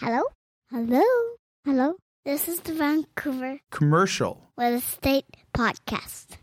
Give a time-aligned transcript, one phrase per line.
[0.00, 0.22] Hello?
[0.70, 1.02] Hello?
[1.64, 1.94] Hello?
[2.24, 4.50] This is the Vancouver Commercial.
[4.56, 6.36] with Real Estate Podcast.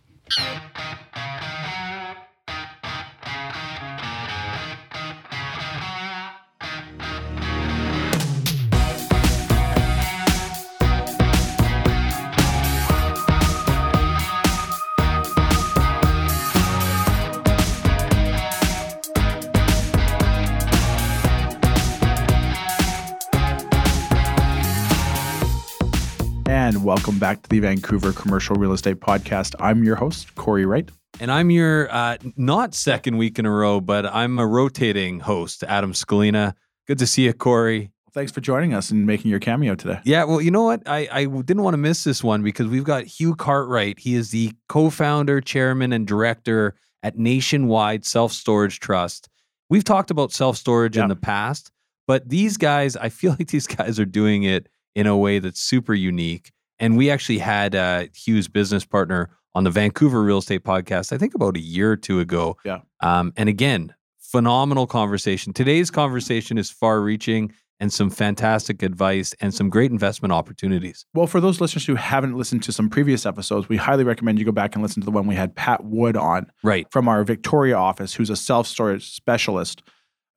[26.56, 29.56] And welcome back to the Vancouver Commercial Real Estate Podcast.
[29.60, 30.90] I'm your host, Corey Wright.
[31.20, 35.66] And I'm your uh, not second week in a row, but I'm a rotating host,
[35.66, 36.54] Adam Scalina.
[36.88, 37.92] Good to see you, Corey.
[38.14, 40.00] Thanks for joining us and making your cameo today.
[40.06, 40.82] Yeah, well, you know what?
[40.86, 44.00] I, I didn't want to miss this one because we've got Hugh Cartwright.
[44.00, 49.28] He is the co founder, chairman, and director at Nationwide Self Storage Trust.
[49.70, 51.04] We've talked about self storage Yeah.
[51.04, 51.70] in the past,
[52.08, 55.60] but these guys, I feel like these guys are doing it in a way that's
[55.62, 56.52] super unique.
[56.80, 61.18] And we actually had uh, Hugh's business partner on the Vancouver Real Estate Podcast, I
[61.18, 62.58] think about a year or two ago.
[62.66, 62.80] Yeah.
[63.02, 65.54] Um, and again, phenomenal conversation.
[65.54, 71.06] Today's conversation is far reaching and some fantastic advice and some great investment opportunities.
[71.14, 74.46] Well, for those listeners who haven't listened to some previous episodes, we highly recommend you
[74.46, 76.88] go back and listen to the one we had Pat Wood on Right.
[76.92, 79.84] from our Victoria office, who's a self storage specialist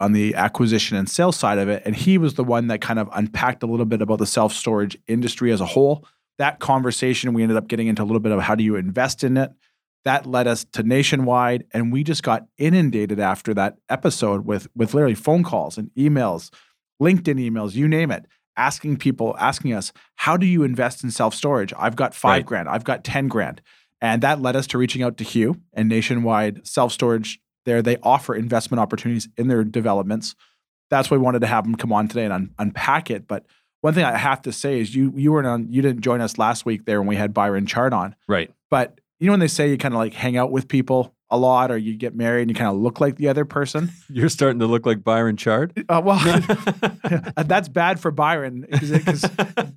[0.01, 1.83] on the acquisition and sales side of it.
[1.85, 4.53] And he was the one that kind of unpacked a little bit about the self
[4.53, 6.07] storage industry as a whole.
[6.39, 9.25] That conversation, we ended up getting into a little bit of how do you invest
[9.25, 9.51] in it.
[10.05, 11.65] That led us to nationwide.
[11.73, 16.51] And we just got inundated after that episode with, with literally phone calls and emails,
[17.03, 18.25] LinkedIn emails, you name it,
[18.57, 21.73] asking people, asking us, how do you invest in self storage?
[21.77, 22.47] I've got five Right.
[22.47, 23.61] grand, I've got 10 grand.
[24.01, 27.41] And that led us to reaching out to Hugh and nationwide self storage.
[27.69, 30.35] There, they offer investment opportunities in their developments.
[30.89, 33.29] That's why we wanted to have them come on today and un- unpack it.
[33.29, 33.45] But
[33.83, 36.39] one thing I have to say is you you weren't on you didn't join us
[36.39, 38.17] last week there when we had Byron Chard on.
[38.27, 38.51] Right.
[38.71, 41.37] But you know when they say you kind of like hang out with people a
[41.37, 43.91] lot or you get married and you kind of look like the other person.
[44.09, 45.85] You're starting to look like Byron Chard.
[45.89, 46.19] Uh, well,
[47.45, 49.27] that's bad for Byron because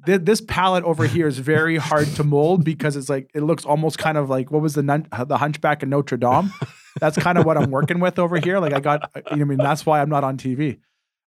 [0.06, 3.98] this palette over here is very hard to mold because it's like it looks almost
[3.98, 6.54] kind of like what was the nun, the Hunchback of Notre Dame.
[7.00, 8.60] That's kind of what I'm working with over here.
[8.60, 10.80] Like I got, you know, I mean, that's why I'm not on TV.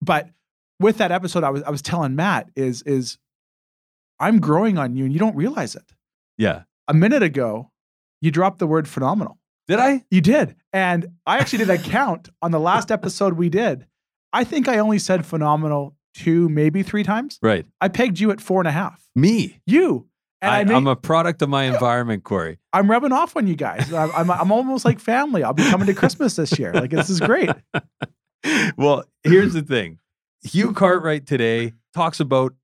[0.00, 0.30] But
[0.78, 3.18] with that episode, I was I was telling Matt is is
[4.18, 5.92] I'm growing on you and you don't realize it.
[6.36, 6.62] yeah.
[6.88, 7.70] A minute ago,
[8.20, 9.38] you dropped the word phenomenal.
[9.68, 10.04] Did I?
[10.10, 10.56] You did.
[10.72, 13.86] And I actually did a count on the last episode we did.
[14.32, 17.38] I think I only said phenomenal two, maybe three times.
[17.40, 17.64] Right.
[17.80, 19.08] I pegged you at four and a half.
[19.14, 19.60] Me.
[19.66, 20.08] You.
[20.42, 22.58] And I, I'm a product of my environment, Corey.
[22.72, 23.92] I'm rubbing off on you guys.
[23.92, 25.42] I'm, I'm, I'm almost like family.
[25.42, 26.72] I'll be coming to Christmas this year.
[26.72, 27.50] Like, this is great.
[28.76, 29.98] well, here's the thing
[30.42, 32.54] Hugh Cartwright today talks about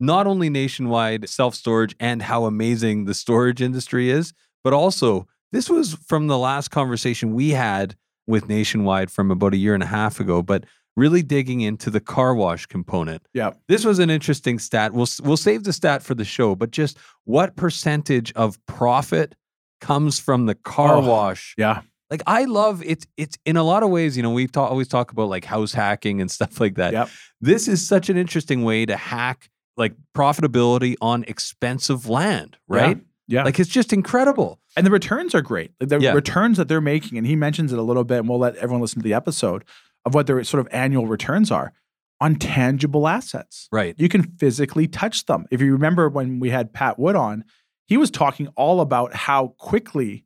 [0.00, 4.32] not only nationwide self storage and how amazing the storage industry is,
[4.64, 7.96] but also this was from the last conversation we had
[8.26, 10.64] with Nationwide from about a year and a half ago, but
[10.96, 13.22] really digging into the car wash component.
[13.32, 13.52] Yeah.
[13.68, 14.92] This was an interesting stat.
[14.92, 19.34] We'll we'll save the stat for the show, but just what percentage of profit
[19.80, 21.82] comes from the car Oh, wash Yeah.
[22.10, 23.06] like I love it.
[23.16, 25.72] It's in a lot of ways, you know, we talk, always talk about like house
[25.72, 26.92] hacking and stuff like that.
[26.92, 27.08] Yep.
[27.40, 32.98] This is such an interesting way to hack like profitability on expensive land, right?
[33.26, 33.44] Yeah.
[33.44, 34.58] Like it's just incredible.
[34.76, 35.70] And the returns are great.
[35.78, 36.12] The Yeah.
[36.12, 38.80] returns that they're making, and he mentions it a little bit, and we'll let everyone
[38.82, 39.64] listen to the episode
[40.04, 41.72] of what their sort of annual returns are
[42.20, 43.68] on tangible assets.
[43.72, 43.94] Right.
[43.98, 45.46] You can physically touch them.
[45.50, 47.44] If you remember when we had Pat Wood on,
[47.86, 50.24] he was talking all about how quickly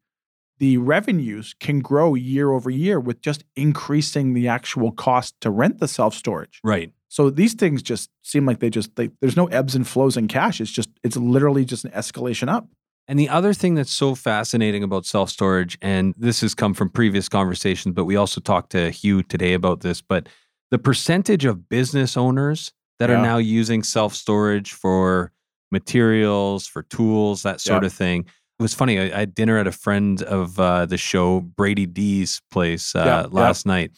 [0.59, 5.79] the revenues can grow year over year with just increasing the actual cost to rent
[5.79, 6.61] the self storage.
[6.63, 6.93] Right.
[7.09, 10.29] So these things just seem like they just they, there's no ebbs and flows in
[10.29, 10.61] cash.
[10.61, 12.69] It's just it's literally just an escalation up.
[13.07, 16.89] And the other thing that's so fascinating about self storage, and this has come from
[16.89, 20.29] previous conversations, but we also talked to Hugh today about this, but
[20.71, 23.17] the percentage of business owners that Yeah.
[23.19, 25.33] are now using self storage for
[25.71, 27.87] materials, for tools, that sort Yeah.
[27.89, 28.21] of thing.
[28.59, 28.99] It was funny.
[28.99, 33.03] I, I had dinner at a friend of uh, the show, Brady D's place, uh,
[33.05, 33.91] Yeah, last night.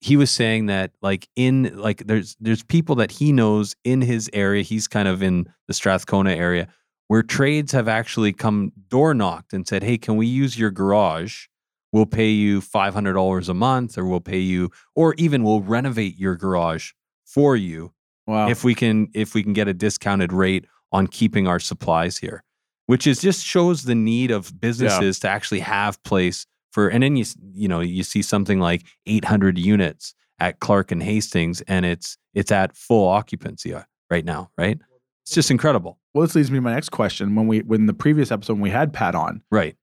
[0.00, 4.28] He was saying that, like in like there's there's people that he knows in his
[4.32, 4.62] area.
[4.62, 6.68] He's kind of in the Strathcona area
[7.12, 11.44] where trades have actually come door knocked and said, "Hey, can we use your garage?
[11.92, 15.60] We'll pay you five hundred dollars a month, or we'll pay you, or even we'll
[15.60, 16.92] renovate your garage
[17.26, 17.92] for you
[18.26, 18.48] Wow.
[18.48, 22.44] if we can if we can get a discounted rate on keeping our supplies here."
[22.86, 26.88] Which is just shows the need of businesses to actually have place for.
[26.88, 31.02] And then you you know you see something like eight hundred units at Clark and
[31.02, 34.78] Hastings, and it's it's at full occupancy, uh, right now, right?
[35.24, 35.98] It's just incredible.
[36.14, 37.34] Well, this leads me to my next question.
[37.34, 39.76] When we when the previous episode when we had Pat on Right.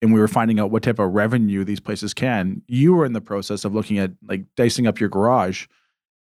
[0.00, 3.12] and we were finding out what type of revenue these places can, you were in
[3.12, 5.66] the process of looking at like dicing up your garage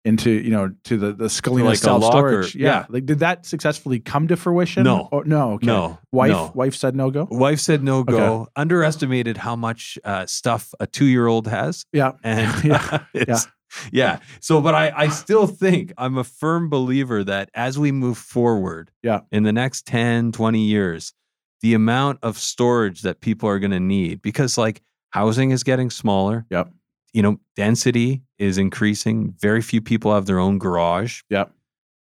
[0.04, 2.56] into you know to the the Scalina like a self storage.
[2.56, 2.68] Yeah.
[2.68, 2.86] yeah.
[2.90, 4.84] like did that successfully come to fruition?
[4.84, 5.10] No.
[5.12, 5.68] Or- no, okay.
[5.68, 6.00] No.
[6.12, 6.52] Wife no.
[6.56, 7.28] wife said no go.
[7.30, 8.18] Wife said no go.
[8.42, 8.52] Okay.
[8.56, 11.86] Underestimated how much uh, stuff a two year old has.
[11.94, 13.48] Yeah, And Yeah, it's,
[13.92, 14.20] yeah.
[14.40, 18.92] So, but I, I still think I'm a firm believer that as we move forward
[19.04, 19.22] Yeah.
[19.32, 21.14] in the next 10, 20 years,
[21.62, 24.82] the amount of storage that people are going to need, because like
[25.12, 26.46] housing is getting smaller.
[26.50, 26.72] Yep.
[27.14, 29.34] You know, density is increasing.
[29.40, 31.22] Very few people have their own garage.
[31.30, 31.52] Yep.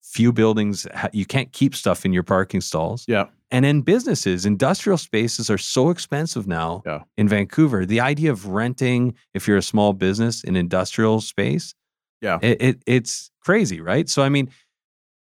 [0.01, 3.05] Few buildings, you can't keep stuff in your parking stalls.
[3.07, 3.25] Yeah.
[3.51, 7.01] And in businesses, industrial spaces are so expensive now Yeah.
[7.17, 7.85] in Vancouver.
[7.85, 11.75] The idea of renting, if you're a small business, an industrial space,
[12.21, 12.39] Yeah.
[12.41, 14.07] it, it it's crazy, right?
[14.09, 14.49] So I mean,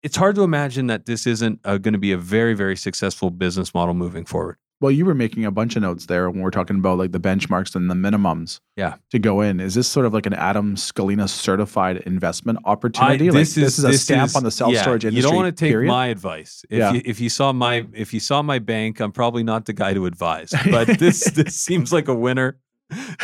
[0.02, 3.30] it's hard to imagine that this isn't uh, going to be a very very successful
[3.30, 4.56] business model moving forward.
[4.80, 7.18] Well, you were making a bunch of notes there when we're talking about like the
[7.18, 8.60] benchmarks and the minimums.
[8.76, 8.94] Yeah.
[9.10, 13.24] To go in, is this sort of like an Adam Scalina certified investment opportunity?
[13.28, 15.16] I- like this is a this stamp is- on the self storage yeah, industry.
[15.16, 15.88] You don't want to take period?
[15.88, 16.64] my advice.
[16.70, 16.92] If Yeah.
[16.92, 19.94] you if you saw my if you saw my bank, I'm probably not the guy
[19.94, 20.54] to advise.
[20.70, 22.58] But this this seems like a winner.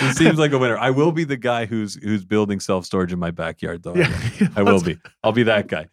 [0.01, 0.77] This seems like a winner.
[0.77, 3.95] I will be the guy who's who's building self storage in my backyard, though.
[3.95, 4.11] Yeah.
[4.57, 4.99] I will be.
[5.23, 5.87] I'll be that guy.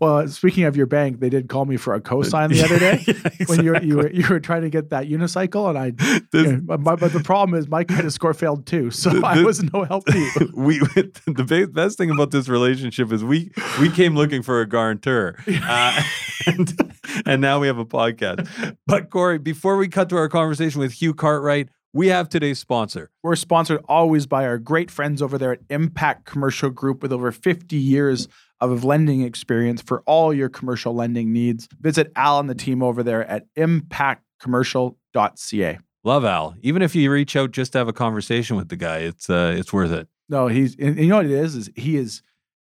[0.00, 3.04] Well, speaking of your bank, they did call me for a cosign the other day.
[3.38, 5.90] Yeah, When you were, you were you were trying to get that unicycle, and I,
[6.32, 9.10] This- you know, but, but- but the problem is my credit score failed too, so
[9.10, 10.30] The- I was no help to you.
[10.54, 13.50] we the best thing about this relationship is we
[13.80, 16.02] we came looking for a guarantor, uh,
[16.46, 16.92] and,
[17.26, 18.76] and now we have a podcast.
[18.86, 23.10] But Corey, before we cut to our conversation with Hugh Cartwright, we have today's sponsor.
[23.22, 27.32] We're sponsored always by our great friends over there at Impact Commercial Group with over
[27.32, 28.28] 50 years
[28.60, 31.68] of lending experience for all your commercial lending needs.
[31.80, 35.78] Visit Al and the team over there at impactcommercial.ca.
[36.04, 36.54] Love Al.
[36.62, 39.54] Even if you reach out just to have a conversation with the guy, it's uh,
[39.56, 40.08] it's worth it.
[40.28, 42.22] No, he's and you know what it is is he is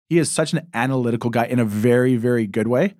[0.09, 2.95] he is such an analytical guy in a very very good way.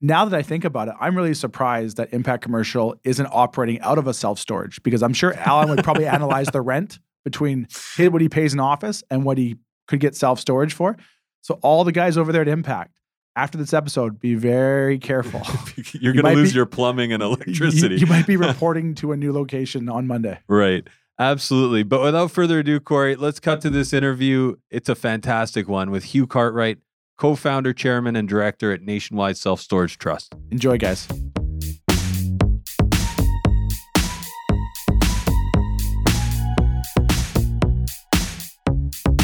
[0.00, 3.98] Now that I think about it, I'm really surprised that Impact Commercial isn't operating out
[3.98, 7.68] of a self storage because I'm sure Alan would probably analyze the rent between
[7.98, 9.56] what he pays in office and what he
[9.88, 10.96] could get self storage for.
[11.42, 12.96] So all the guys over there at Impact,
[13.36, 15.40] after this episode, be very careful.
[16.00, 17.96] You're You going to lose be- your plumbing and You- electricity.
[17.96, 20.38] You, might be reporting to a new location on Monday.
[20.48, 20.86] Right.
[21.18, 21.82] Absolutely.
[21.82, 24.56] But without further ado, Corey, let's cut to this interview.
[24.70, 26.78] It's a fantastic one with Hugh Cartwright,
[27.18, 30.34] co founder, chairman, and director at Nationwide Self Storage Trust.
[30.50, 31.06] Enjoy, guys.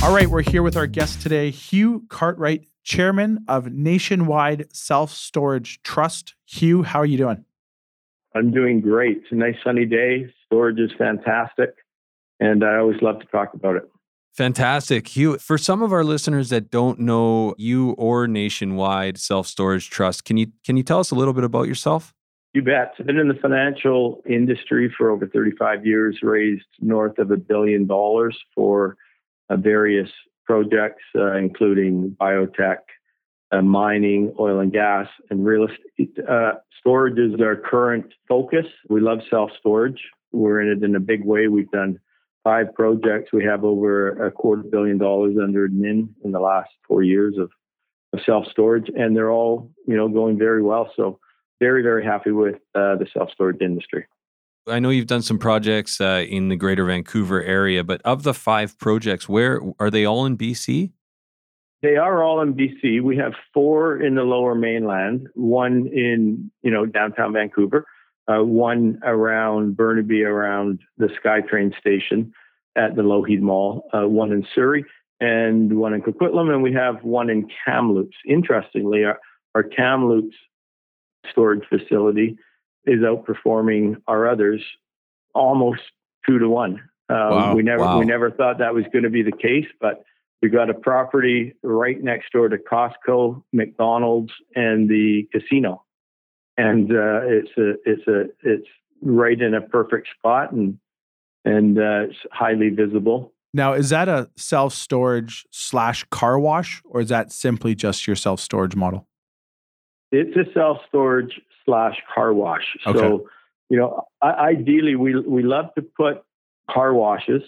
[0.02, 5.82] All right, we're here with our guest today, Hugh Cartwright, chairman of Nationwide Self Storage
[5.82, 6.34] Trust.
[6.44, 7.44] Hugh, how are you doing?
[8.34, 9.18] I'm doing great.
[9.18, 10.32] It's a nice sunny day.
[10.44, 11.70] Storage is fantastic.
[12.38, 13.90] And I always love to talk about it.
[14.34, 15.08] Fantastic.
[15.08, 20.24] Hugh, for some of our listeners that don't know you or Nationwide Self Storage Trust,
[20.26, 22.12] can you can you tell us a little bit about yourself?
[22.52, 22.92] You bet.
[22.98, 27.86] I've been in the financial industry for over 35 years, raised north of a billion
[27.86, 28.96] dollars for
[29.50, 30.10] various
[30.44, 32.78] projects, uh, including biotech,
[33.52, 36.16] uh, mining, oil and gas, and real estate.
[36.28, 38.66] Uh, storage is our current focus.
[38.88, 40.00] We love self storage.
[40.32, 41.48] We're in it in a big way.
[41.48, 41.98] We've done
[42.42, 43.32] five projects.
[43.32, 47.50] We have over a quarter billion dollars under admin in the last four years of,
[48.12, 50.90] of self storage, and they're all you know going very well.
[50.96, 51.18] So
[51.60, 54.06] very very happy with uh, the self storage industry.
[54.68, 58.34] I know you've done some projects uh, in the greater Vancouver area, but of the
[58.34, 60.90] five projects, where are they all in BC?
[61.82, 63.02] They are all in BC.
[63.02, 67.86] We have four in the Lower Mainland, one in you know downtown Vancouver,
[68.28, 72.32] uh, one around Burnaby, around the SkyTrain station
[72.76, 74.84] at the Lougheed Mall, uh, one in Surrey,
[75.20, 78.16] and one in Coquitlam, and we have one in Kamloops.
[78.26, 79.18] Interestingly, our,
[79.54, 80.36] our Kamloops
[81.30, 82.36] storage facility
[82.86, 84.62] is outperforming our others
[85.34, 85.82] almost
[86.26, 86.80] two to one.
[87.08, 87.54] Um, Wow.
[87.54, 87.98] We never Wow.
[87.98, 90.04] we never thought that was going to be the case, but
[90.42, 95.84] we got a property right next door to Costco, McDonald's, and the casino,
[96.56, 98.66] and uh, it's a it's a it's
[99.02, 100.78] right in a perfect spot and
[101.44, 103.32] and uh, it's highly visible.
[103.54, 108.16] Now, is that a self storage slash car wash, or is that simply just your
[108.16, 109.06] self storage model?
[110.12, 112.64] It's a self storage slash car wash.
[112.86, 112.98] Okay.
[112.98, 113.28] So,
[113.68, 116.22] you know, ideally, we we love to put
[116.70, 117.42] car washes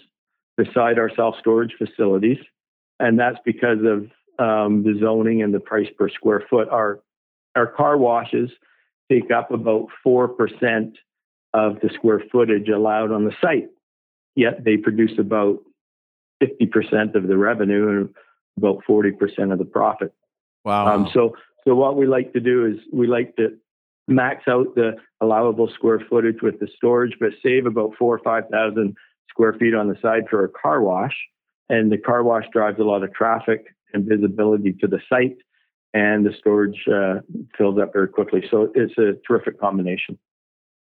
[0.57, 2.37] beside our self storage facilities,
[2.99, 4.11] and that's because of
[4.45, 6.69] um, the zoning and the price per square foot.
[6.69, 6.99] Our
[7.55, 8.51] our car washes
[9.11, 10.93] take up about 4%
[11.53, 13.69] of the square footage allowed on the site,
[14.35, 15.59] yet they produce about
[16.43, 18.09] 50% of the revenue and
[18.57, 20.13] about 40% of the profit.
[20.63, 20.93] Wow.
[20.93, 21.35] Um, so,
[21.65, 23.57] so what we like to do is we like to
[24.09, 28.95] max out the allowable square footage with the storage, but save about four or 5,000
[29.29, 31.15] square feet on the side for a car wash.
[31.69, 35.37] And the car wash drives a lot of traffic and visibility to the site,
[35.93, 37.19] and the storage uh,
[37.57, 38.43] fills up very quickly.
[38.49, 40.17] So it's a terrific combination.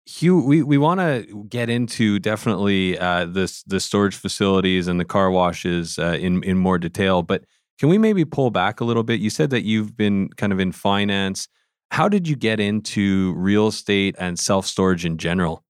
[0.05, 5.05] Hugh, we, we want to get into definitely uh, this the storage facilities and the
[5.05, 7.45] car washes uh, in in more detail, but
[7.79, 9.19] can we maybe pull back a little bit?
[9.19, 11.47] You said that you've been kind of in finance.
[11.91, 15.63] How did you get into real estate and self storage in general?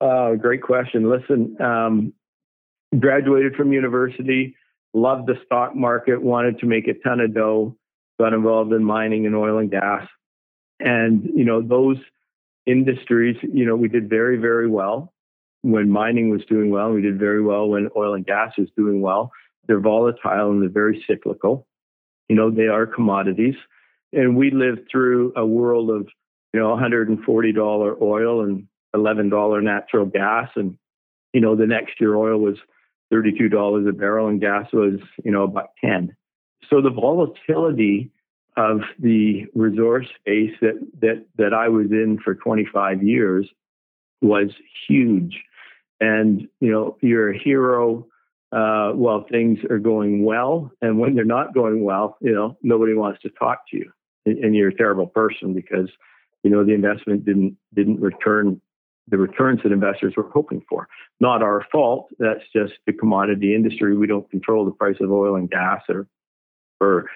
[0.00, 1.10] Uh, great question.
[1.10, 2.12] Listen, um,
[2.98, 4.56] graduated from university,
[4.94, 7.76] loved the stock market, wanted to make a ton of dough,
[8.18, 10.06] got involved in mining and oil and gas.
[10.80, 11.98] And, you know, those
[12.66, 15.12] industries, you know, we did very, very well
[15.62, 16.90] when mining was doing well.
[16.90, 19.30] We did very well when oil and gas was doing well.
[19.66, 21.66] They're volatile and they're very cyclical.
[22.28, 23.56] You know, they are commodities.
[24.12, 26.08] And we lived through a world of,
[26.52, 30.48] you know, $140 oil and $11 natural gas.
[30.56, 30.76] And,
[31.32, 32.56] you know, the next year oil was
[33.12, 36.14] $32 a barrel and gas was, you know, about 10.
[36.68, 38.10] So the volatility
[38.56, 43.48] of the resource space that, that, that I was in for 25 years
[44.20, 44.50] was
[44.88, 45.40] huge.
[46.00, 48.06] And, you know, you're a hero
[48.52, 50.70] uh, while things are going well.
[50.82, 53.92] And when they're not going well, you know, nobody wants to talk to you.
[54.26, 55.88] And you're a terrible person because,
[56.42, 58.60] you know, the investment didn't didn't return
[59.08, 60.88] the returns that investors were hoping for.
[61.18, 62.08] Not our fault.
[62.18, 63.96] That's just the commodity industry.
[63.96, 66.06] We don't control the price of oil and gas or
[66.80, 67.06] or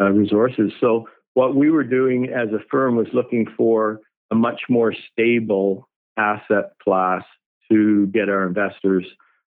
[0.00, 0.72] uh, resources.
[0.80, 5.88] So what we were doing as a firm was looking for a much more stable
[6.16, 7.22] asset class
[7.70, 9.06] to get our investors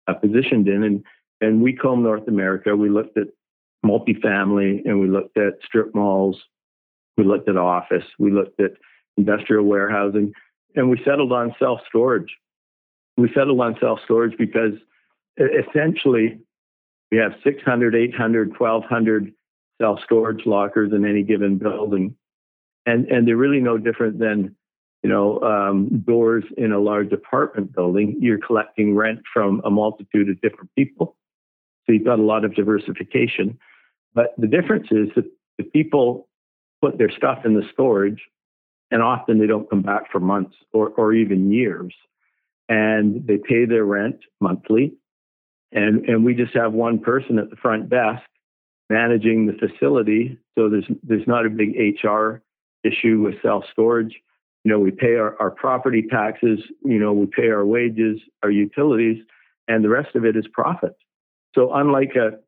[0.08, 0.84] uh, positioned in.
[0.84, 1.04] And
[1.42, 2.76] and we combed North America.
[2.76, 3.28] We looked at
[3.86, 6.38] multifamily and we looked at strip malls.
[7.20, 8.06] We looked at office.
[8.18, 8.72] We looked at
[9.18, 10.32] industrial warehousing
[10.76, 12.34] and we settled on self storage.
[13.18, 14.76] We settled on self storage because
[15.38, 16.40] essentially
[17.12, 19.34] we have 600, 800, 1200
[19.82, 22.16] self storage lockers in any given building.
[22.86, 24.56] And, and they're really no different than
[25.04, 28.18] you know, um, doors in a large apartment building.
[28.22, 31.18] You're collecting rent from a multitude of different people.
[31.86, 33.60] So you've got a lot of diversification.
[34.14, 35.26] But the difference is that
[35.58, 36.29] the people
[36.82, 38.22] put their stuff in the storage
[38.92, 41.94] and often they don't come back for months or, or even years.
[42.68, 44.94] And they pay their rent monthly.
[45.72, 48.24] And, and we just have one person at the front desk
[48.90, 50.38] managing the facility.
[50.58, 52.42] So there's, there's not a big HR
[52.84, 54.16] issue with self storage.
[54.64, 58.52] You know, we pay our, our property taxes, you know, we pay our wages, our
[58.52, 59.24] utilities,
[59.68, 60.96] and the rest of it is profit.
[61.56, 62.40] So unlike a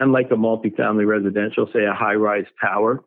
[0.00, 3.04] unlike a multifamily residential, say a high rise tower,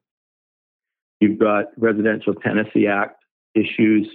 [1.25, 3.23] You've got Residential Tenancy Act
[3.55, 4.07] issues.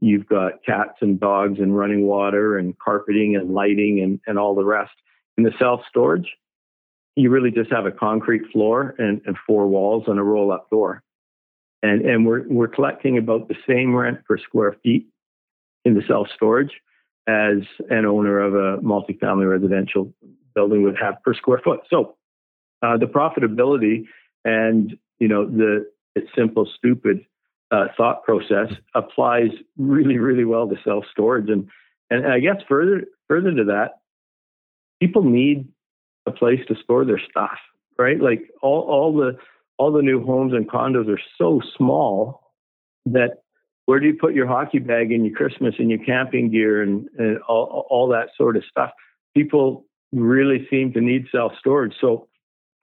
[0.00, 4.54] You've got cats and dogs and running water and carpeting and lighting and, and all
[4.54, 4.92] the rest.
[5.38, 6.28] In the self storage,
[7.16, 10.68] you really just have a concrete floor and, and four walls and a roll up
[10.68, 11.02] door.
[11.82, 15.06] And, and we're, we're collecting about the same rent per square feet
[15.86, 16.72] in the self storage
[17.26, 20.12] as an owner of a multifamily residential
[20.54, 21.80] building would have per square foot.
[21.88, 22.16] So
[22.82, 24.04] uh, the profitability
[24.44, 25.86] and you know the
[26.18, 27.24] its simple, stupid
[27.70, 31.48] uh, thought process applies really, really well to self storage.
[31.48, 31.68] And,
[32.10, 34.00] and I guess further further to that,
[35.00, 35.68] people need
[36.26, 37.58] a place to store their stuff,
[37.98, 38.20] right?
[38.20, 39.38] Like all all the
[39.76, 42.42] all the new homes and condos are so small
[43.06, 43.42] that
[43.86, 47.08] where do you put your hockey bag and your Christmas and your camping gear and,
[47.16, 48.90] and all, all that sort of stuff?
[49.34, 51.94] People really seem to need self storage.
[52.00, 52.28] So,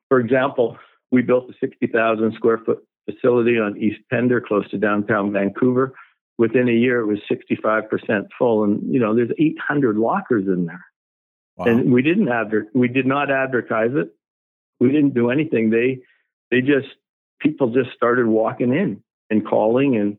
[0.10, 0.78] for example,
[1.12, 5.94] we built a 60,000 square foot facility on East Pender, close to downtown Vancouver.
[6.38, 10.86] Within a year, it was 65% full, and you know there's 800 lockers in there.
[11.56, 11.66] Wow.
[11.68, 14.14] And we didn't adver- we did not advertise it.
[14.80, 15.70] We didn't do anything.
[15.70, 16.00] They
[16.52, 16.88] they just
[17.40, 20.18] people just started walking in and calling and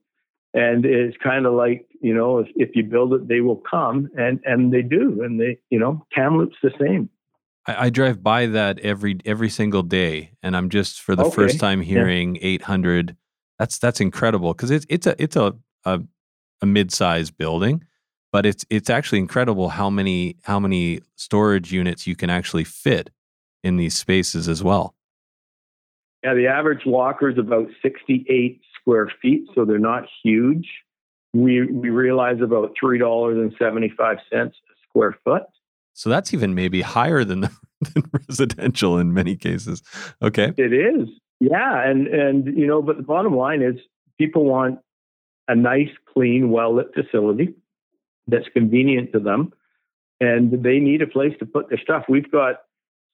[0.54, 4.08] and it's kind of like you know if, if you build it they will come
[4.16, 7.08] and and they do and they you know Kamloops the same
[7.66, 11.34] I, I, drive by that every every single day, and I'm just for the okay.
[11.34, 12.42] first time hearing yeah.
[12.42, 13.16] 800.
[13.58, 15.54] That's that's incredible because it's it's a it's a
[15.84, 16.00] a,
[16.62, 17.84] a mid sized building,
[18.32, 23.10] but it's it's actually incredible how many how many storage units you can actually fit
[23.64, 24.94] in these spaces as well.
[26.22, 30.68] Yeah, the average locker is about 68 square feet, so they're not huge.
[31.34, 35.42] We we realize about three dollars and seventy five cents a square foot.
[35.96, 37.40] So that's even maybe higher than,
[37.80, 39.82] than residential in many cases.
[40.22, 40.52] Okay.
[40.56, 41.08] It is.
[41.40, 41.82] Yeah.
[41.88, 43.76] And and you know, but the bottom line is
[44.18, 44.78] people want
[45.48, 47.54] a nice, clean, well lit facility
[48.28, 49.52] that's convenient to them.
[50.20, 52.04] And they need a place to put their stuff.
[52.08, 52.56] We've got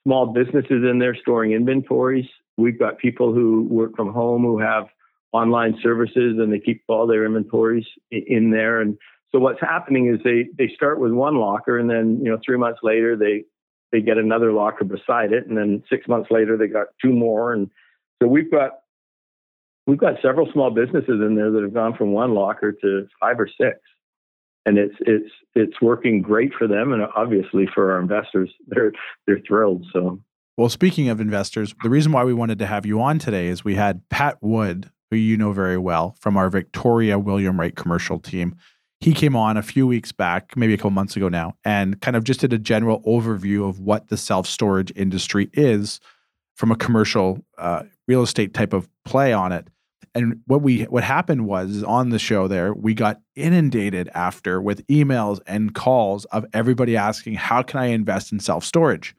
[0.04, 2.26] small businesses in there storing inventories.
[2.56, 4.86] We've got people who work from home who have
[5.32, 8.80] online services and they keep all their inventories in there.
[8.80, 8.98] And
[9.32, 12.58] so what's happening is they they start with one locker and then you know three
[12.58, 13.44] months later they
[13.92, 17.52] they get another locker beside it and then six months later they got two more.
[17.52, 17.70] And
[18.20, 18.80] so we've got
[19.86, 23.38] we've got several small businesses in there that have gone from one locker to five
[23.38, 23.78] or six.
[24.64, 28.50] And it's it's it's working great for them and obviously for our investors.
[28.66, 28.92] They're
[29.26, 30.20] they're thrilled so.
[30.56, 33.64] Well speaking of investors the reason why we wanted to have you on today is
[33.64, 38.18] we had pat wood who you know very well from our victoria william wright commercial
[38.18, 38.54] team
[39.02, 42.16] he came on a few weeks back, maybe a couple months ago now, and kind
[42.16, 45.98] of just did a general overview of what the self storage industry is
[46.54, 49.66] from a commercial uh, real estate type of play on it.
[50.14, 54.86] And what we what happened was on the show there, we got inundated after with
[54.86, 59.16] emails and calls of everybody asking, "How can I invest in self storage?"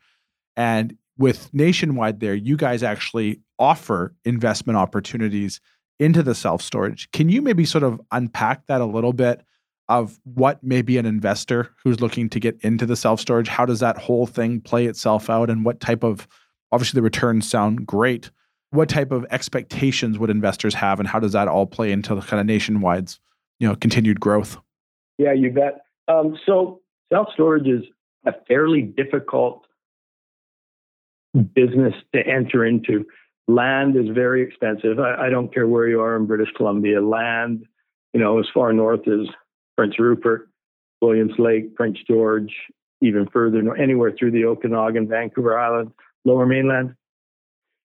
[0.55, 5.59] And with nationwide, there, you guys actually offer investment opportunities
[5.99, 7.11] into the self storage.
[7.11, 9.43] Can you maybe sort of unpack that a little bit?
[9.89, 13.79] Of what maybe an investor who's looking to get into the self storage, how does
[13.79, 16.27] that whole thing play itself out, and what type of
[16.73, 18.31] obviously the returns sound great.
[18.71, 22.21] What type of expectations would investors have, and how does that all play into the
[22.21, 23.19] kind of nationwide's
[23.59, 24.57] you know continued growth?
[25.17, 25.85] Yeah, you bet.
[26.07, 27.83] Um, so self storage is
[28.25, 29.65] a fairly difficult
[31.53, 33.05] business to enter into.
[33.47, 34.99] Land is very expensive.
[34.99, 37.01] I, I don't care where you are in British Columbia.
[37.01, 37.65] Land,
[38.13, 39.27] you know, as far north as
[39.77, 40.49] Prince Rupert,
[41.01, 42.53] Williams Lake, Prince George,
[43.01, 45.91] even further, anywhere through the Okanagan, Vancouver Island,
[46.25, 46.95] Lower Mainland.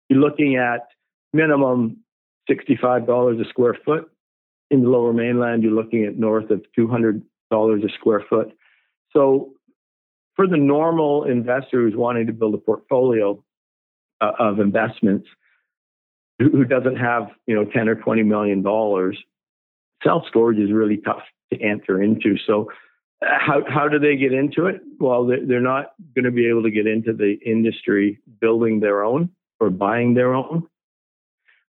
[0.09, 0.89] You're looking at
[1.33, 1.99] minimum
[2.51, 4.11] $65 a square foot.
[4.71, 8.53] In the Lower Mainland, you're looking at north of $200 a square foot.
[9.13, 9.53] So,
[10.35, 13.43] for the normal investor who's wanting to build a portfolio
[14.21, 15.29] uh, of investments,
[16.39, 19.17] who, doesn't have you know 10 or 20 million dollars,
[20.03, 22.37] self storage is really tough to enter into.
[22.47, 22.71] So,
[23.23, 24.81] uh, how how do they get into it?
[24.99, 29.31] Well, they're not going to be able to get into the industry building their own
[29.61, 30.67] or buying their own.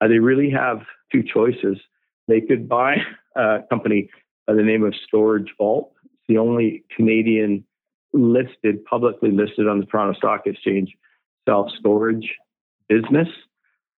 [0.01, 0.81] Uh, they really have
[1.13, 1.79] two choices.
[2.29, 2.97] They could buy
[3.37, 4.11] a company
[4.47, 5.93] by the name of Storage Vault.
[6.05, 7.65] It's the only Canadian
[8.13, 10.95] listed, publicly listed on the Toronto Stock Exchange
[11.49, 12.35] self storage
[12.89, 13.29] business.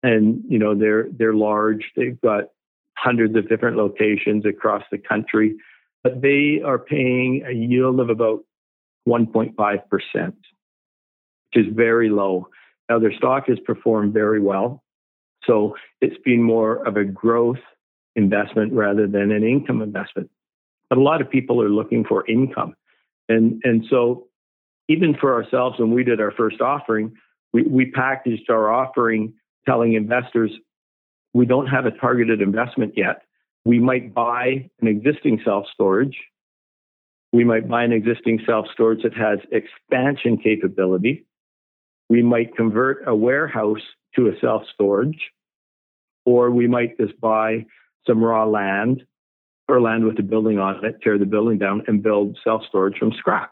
[0.03, 1.85] And you know they're they're large.
[1.97, 2.45] They've got
[3.03, 5.57] hundreds of different locations across the country,
[6.05, 8.45] but they are paying a yield of about
[9.09, 9.53] 1.5%,
[10.25, 10.35] which
[11.55, 12.49] is very low.
[12.89, 14.83] Now, their stock has performed very well.
[15.47, 17.59] So it's been more of a growth
[18.15, 20.31] investment rather than an income investment.
[20.89, 22.77] But a lot of people are looking for income.
[23.29, 24.29] And, and so
[24.89, 27.17] even for ourselves, when we did our first offering,
[27.53, 29.35] we, we packaged our offering
[29.67, 30.53] telling investors
[31.35, 33.23] we don't have a targeted investment yet.
[33.65, 36.17] We might buy an existing self storage.
[37.33, 41.27] We might buy an existing self storage that has expansion capability.
[42.09, 43.81] We might convert a warehouse
[44.17, 45.19] to a self storage,
[46.27, 47.67] or we might just buy
[48.07, 49.05] some raw land
[49.69, 52.99] or land with a building on it, tear the building down, and build self storage
[52.99, 53.49] from scratch.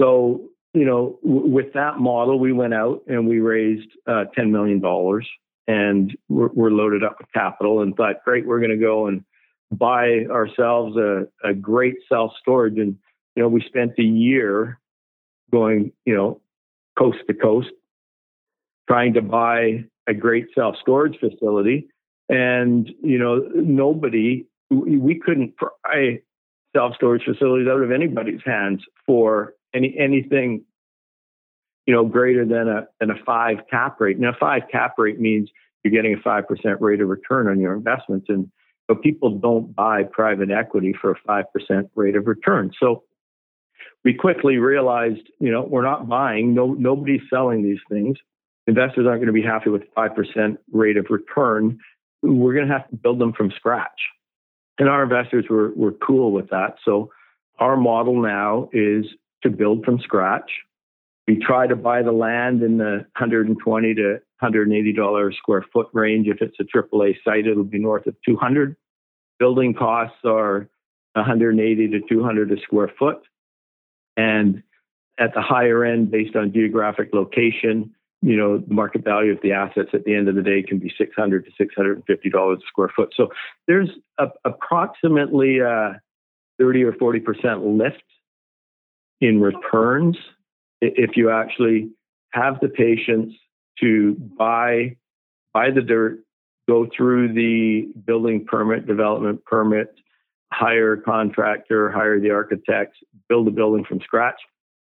[0.00, 4.50] So, you know, w- with that model, we went out and we raised uh, $10
[4.50, 4.82] million
[5.68, 9.22] and we're, we're loaded up with capital and thought, great, we're going to go and
[9.70, 12.78] buy ourselves a, a great self storage.
[12.78, 12.96] And,
[13.36, 14.80] you know, we spent a year
[15.52, 16.40] going, you know,
[16.98, 17.68] coast to coast,
[18.88, 21.88] trying to buy a great self storage facility.
[22.30, 26.20] And, you know, nobody, we couldn't pry
[26.74, 30.64] self storage facilities out of anybody's hands for any anything
[31.88, 34.18] you know, greater than a than a five cap rate.
[34.18, 35.48] Now, five cap rate means
[35.82, 38.50] you're getting a five percent rate of return on your investments, and
[38.86, 42.72] but people don't buy private equity for a five percent rate of return.
[42.78, 43.04] So
[44.04, 46.52] we quickly realized, you know, we're not buying.
[46.52, 48.18] No, nobody's selling these things.
[48.66, 51.78] Investors aren't going to be happy with five percent rate of return.
[52.20, 53.98] We're going to have to build them from scratch,
[54.78, 56.74] and our investors were were cool with that.
[56.84, 57.10] So
[57.58, 59.06] our model now is
[59.42, 60.50] to build from scratch
[61.28, 66.26] we try to buy the land in the 120 to $180 square foot range.
[66.26, 68.74] If it's a AAA site, it'll be north of 200.
[69.38, 70.70] Building costs are
[71.12, 73.18] 180 to 200 a square foot.
[74.16, 74.62] And
[75.18, 79.52] at the higher end, based on geographic location, you know, the market value of the
[79.52, 82.90] assets at the end of the day can be 600 to 650 dollars a square
[82.96, 83.12] foot.
[83.14, 83.28] So
[83.66, 86.00] there's a, approximately a
[86.58, 88.02] 30 or 40 percent lift
[89.20, 90.16] in returns
[90.80, 91.90] if you actually
[92.32, 93.32] have the patience
[93.80, 94.96] to buy
[95.52, 96.20] buy the dirt,
[96.68, 99.94] go through the building permit, development permit,
[100.52, 104.38] hire a contractor, hire the architects, build a building from scratch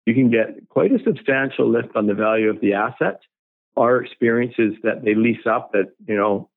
[0.05, 3.21] you can get quite a substantial lift on the value of the asset.
[3.77, 6.49] Our experience is that they lease up at, you know,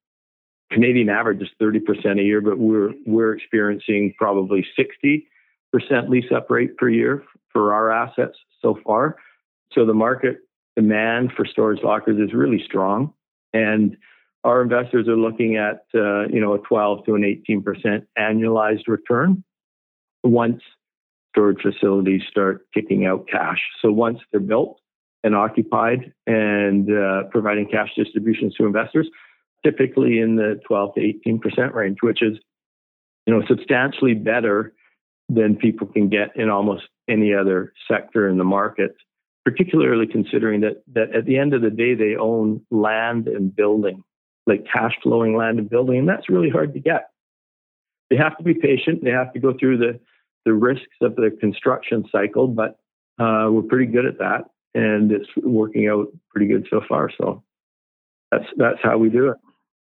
[0.72, 5.22] Canadian average is 30% a year, but we're we're experiencing probably 60%
[5.72, 9.16] lease up rate per year for our assets so far.
[9.72, 10.38] So the market
[10.76, 13.12] demand for storage lockers is really strong,
[13.52, 13.96] and
[14.44, 19.42] our investors are looking at uh, you know a 12 to an 18% annualized return
[20.22, 20.62] once
[21.30, 23.58] storage facilities start kicking out cash.
[23.82, 24.80] So once they're built
[25.22, 29.08] and occupied and uh, providing cash distributions to investors,
[29.64, 32.38] typically in the 12 to 18 percent range, which is
[33.26, 34.72] you know substantially better
[35.28, 38.94] than people can get in almost any other sector in the market.
[39.44, 44.02] Particularly considering that that at the end of the day they own land and building,
[44.46, 47.10] like cash flowing land and building, and that's really hard to get.
[48.10, 49.04] They have to be patient.
[49.04, 50.00] They have to go through the
[50.44, 52.78] the risks of the construction cycle, but
[53.20, 57.10] uh, we're pretty good at that, and it's working out pretty good so far.
[57.16, 57.44] So
[58.32, 59.36] that's that's how we do it.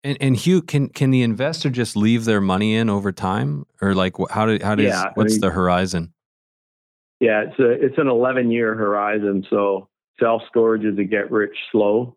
[0.05, 3.95] And, and Hugh, can can the investor just leave their money in over time, or
[3.95, 6.13] like how do how does yeah, what's I mean, the horizon?
[7.21, 9.47] Yeah, it's a it's an 11 year horizon.
[9.49, 9.89] So
[10.19, 12.17] self storage is a get rich slow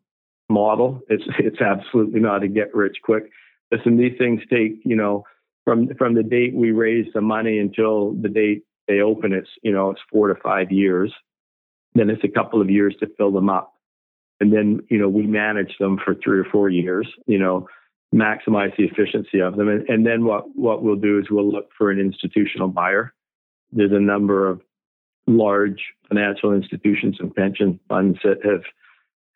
[0.49, 1.01] model.
[1.09, 3.25] It's it's absolutely not a get rich quick.
[3.71, 5.23] Listen, these things take you know
[5.65, 9.73] from from the date we raise the money until the date they open it's you
[9.73, 11.13] know it's four to five years
[11.95, 13.73] then it's a couple of years to fill them up
[14.39, 17.67] and then you know we manage them for three or four years you know
[18.13, 21.69] maximize the efficiency of them and, and then what what we'll do is we'll look
[21.77, 23.13] for an institutional buyer
[23.71, 24.61] there's a number of
[25.27, 28.63] large financial institutions and pension funds that have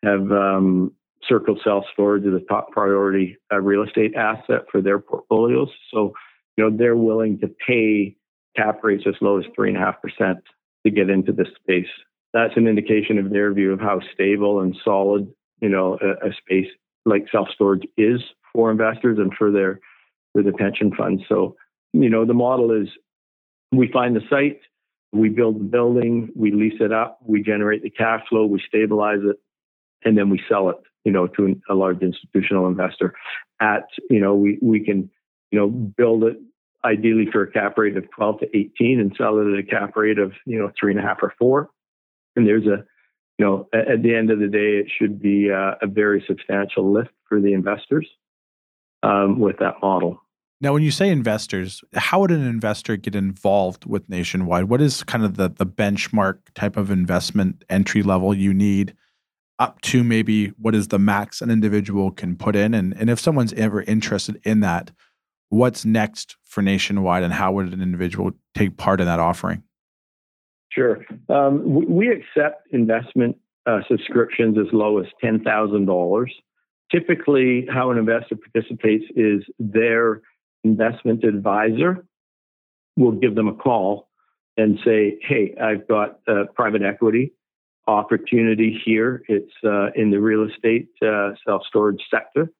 [0.02, 0.92] have um,
[1.28, 5.68] circled self storage as a top priority uh, real estate asset for their portfolios.
[5.92, 6.12] So,
[6.56, 8.16] you know, they're willing to pay
[8.56, 10.38] cap rates as low as three and a half percent
[10.84, 11.90] to get into this space.
[12.32, 16.32] That's an indication of their view of how stable and solid, you know, a, a
[16.34, 16.68] space
[17.04, 18.20] like self storage is
[18.52, 19.80] for investors and for their
[20.32, 21.22] for the pension funds.
[21.28, 21.56] So,
[21.92, 22.88] you know, the model is
[23.72, 24.60] we find the site,
[25.12, 29.20] we build the building, we lease it up, we generate the cash flow, we stabilize
[29.22, 29.36] it,
[30.04, 33.14] and then we sell it you know, to a large institutional investor
[33.60, 35.10] at, you know, we, we can,
[35.50, 36.36] you know, build it
[36.84, 39.96] ideally for a cap rate of 12 to 18 and sell it at a cap
[39.96, 41.68] rate of, you know, three and a half or four.
[42.36, 42.84] And there's a,
[43.38, 46.92] you know, at the end of the day, it should be a, a very substantial
[46.92, 48.06] lift for the investors
[49.02, 50.20] um, with that model.
[50.62, 54.64] Now, when you say investors, how would an investor get involved with Nationwide?
[54.64, 58.94] What is kind of the, the benchmark type of investment entry level you need
[59.60, 63.20] up to maybe what is the max an individual can put in and, and if
[63.20, 64.90] someone's ever interested in that
[65.50, 69.62] what's next for nationwide and how would an individual take part in that offering
[70.70, 76.26] sure um, we, accept investment uh, subscriptions as low as $10000
[76.90, 80.22] typically how an investor participates is their
[80.64, 82.04] investment advisor
[82.96, 84.08] will give them a call
[84.56, 87.32] and say hey i've got a private equity
[87.90, 89.22] opportunity here.
[89.28, 92.50] It's uh, in the real estate uh, self storage sector.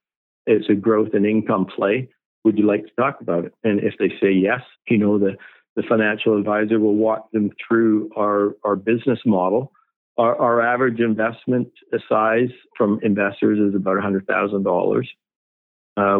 [0.46, 2.08] It's a growth and income play.
[2.44, 3.54] Would you like to talk about it?
[3.62, 5.36] And if they say yes, you know the
[5.76, 9.72] the financial advisor will walk them through our our business model.
[10.18, 11.68] Our, our average investment
[12.08, 15.08] size from investors is about hundred thousand uh, dollars.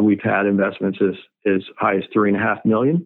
[0.01, 3.05] We've had investments as as high as three and a half million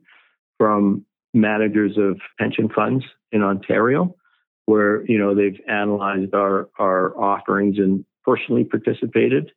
[0.57, 4.15] from managers of pension funds in Ontario
[4.65, 9.51] where you know they've analyzed our our offerings and personally participated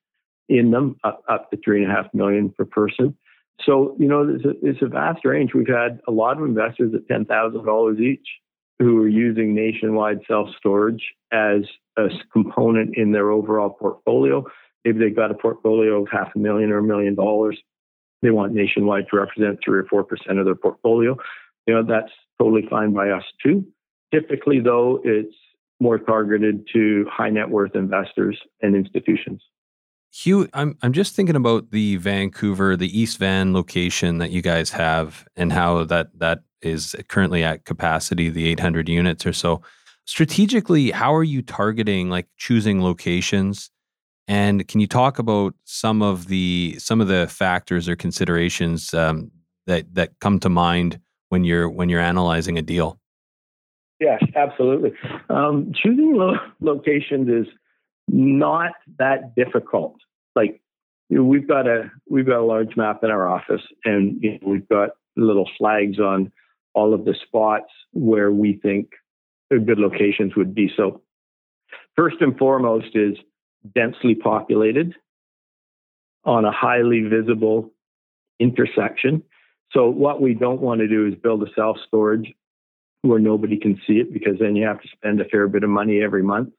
[0.49, 3.17] in them up, up to three and a half million per person.
[3.65, 5.53] So you know it's a, it's a vast range.
[5.55, 8.27] We've had a lot of investors at ten thousand dollars each
[8.79, 11.63] who are using nationwide self storage as
[11.97, 14.45] a component in their overall portfolio.
[14.85, 17.59] Maybe they've got a portfolio of half a million or a million dollars.
[18.23, 21.17] They want nationwide to represent three or four percent of their portfolio.
[21.67, 23.67] You know that's totally fine by us too.
[24.13, 25.35] Typically, though, it's
[25.81, 29.43] more targeted to high net worth investors and institutions.
[30.13, 34.71] Hugh, I'm I'm just thinking about the Vancouver, the East Van location that you guys
[34.71, 39.63] have, and how that that is currently at capacity, the 800 units or so.
[40.07, 43.71] Strategically, how are you targeting, like choosing locations?
[44.27, 49.31] And can you talk about some of the some of the factors or considerations um,
[49.67, 52.99] that that come to mind when you're when you're analyzing a deal?
[54.01, 54.93] Yes, absolutely.
[55.29, 57.53] Um, choosing lo- locations is
[58.09, 59.97] not that difficult.
[60.35, 60.61] Like
[61.11, 64.69] we've got a we've got a large map in our office, and you know, we've
[64.69, 66.33] got little flags on
[66.75, 68.91] all of the spots where we think
[69.51, 70.71] good locations would be.
[70.77, 71.03] So,
[71.97, 73.17] first and foremost is
[73.75, 74.95] densely populated
[76.25, 77.73] on a highly visible
[78.39, 79.23] intersection.
[79.73, 82.33] So, what we don't want to do is build a self storage
[83.03, 85.71] where nobody can see it because then you have to spend a fair bit of
[85.71, 86.51] money every month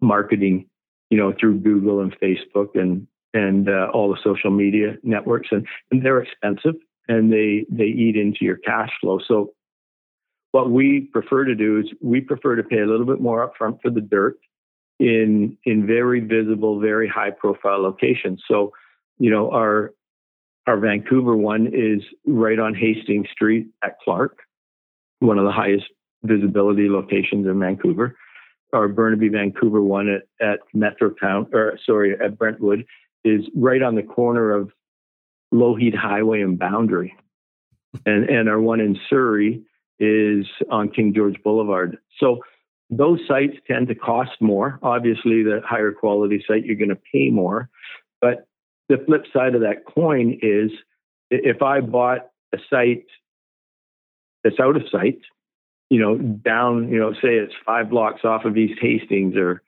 [0.00, 0.66] marketing,
[1.10, 5.66] you know, through Google and Facebook and and uh, all the social media networks, and,
[5.90, 6.74] and they're expensive
[7.08, 9.18] and they they eat into your cash flow.
[9.26, 9.52] So
[10.52, 13.80] what we prefer to do is we prefer to pay a little bit more upfront
[13.82, 14.36] for the dirt
[14.98, 18.42] in in very visible, very high profile locations.
[18.46, 18.72] So,
[19.18, 19.94] you know, our
[20.66, 24.38] our Vancouver one is right on Hastings Street at Clark,
[25.20, 25.86] one of the highest
[26.24, 28.16] visibility locations in Vancouver.
[28.72, 32.84] Our Burnaby Vancouver one at, at Metrotown, or sorry, at Brentwood,
[33.24, 34.70] is right on the corner of
[35.52, 37.14] Lougheed Highway and Boundary.
[38.04, 39.62] And, and our one in Surrey
[39.98, 41.98] is on King George Boulevard.
[42.18, 42.40] So
[42.90, 44.78] those sites tend to cost more.
[44.82, 47.68] Obviously, the higher quality site, you're going to pay more.
[48.20, 48.46] But
[48.88, 50.70] the flip side of that coin is
[51.30, 53.06] if I bought a site
[54.42, 55.20] that's out of sight,
[55.90, 59.62] you know, down, you know, say it's five blocks off of East Hastings or,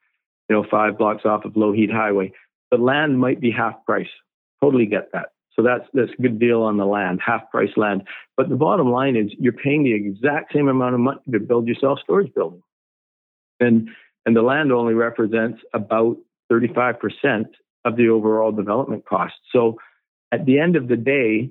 [0.48, 2.32] you know, five blocks off of Lougheed Highway,
[2.70, 4.08] the land might be half price.
[4.60, 5.30] Totally get that.
[5.56, 8.02] So that's that's a good deal on the land, half price land.
[8.36, 11.66] But the bottom line is you're paying the exact same amount of money to build
[11.66, 12.62] your self storage building,
[13.58, 13.90] and
[14.26, 16.16] and the land only represents about
[16.52, 17.46] 35%
[17.84, 19.34] of the overall development cost.
[19.52, 19.78] So
[20.32, 21.50] at the end of the day,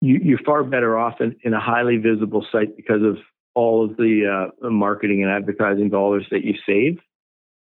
[0.00, 3.18] you, are far better off in, in, a highly visible site because of
[3.54, 6.98] all of the uh, marketing and advertising dollars that you save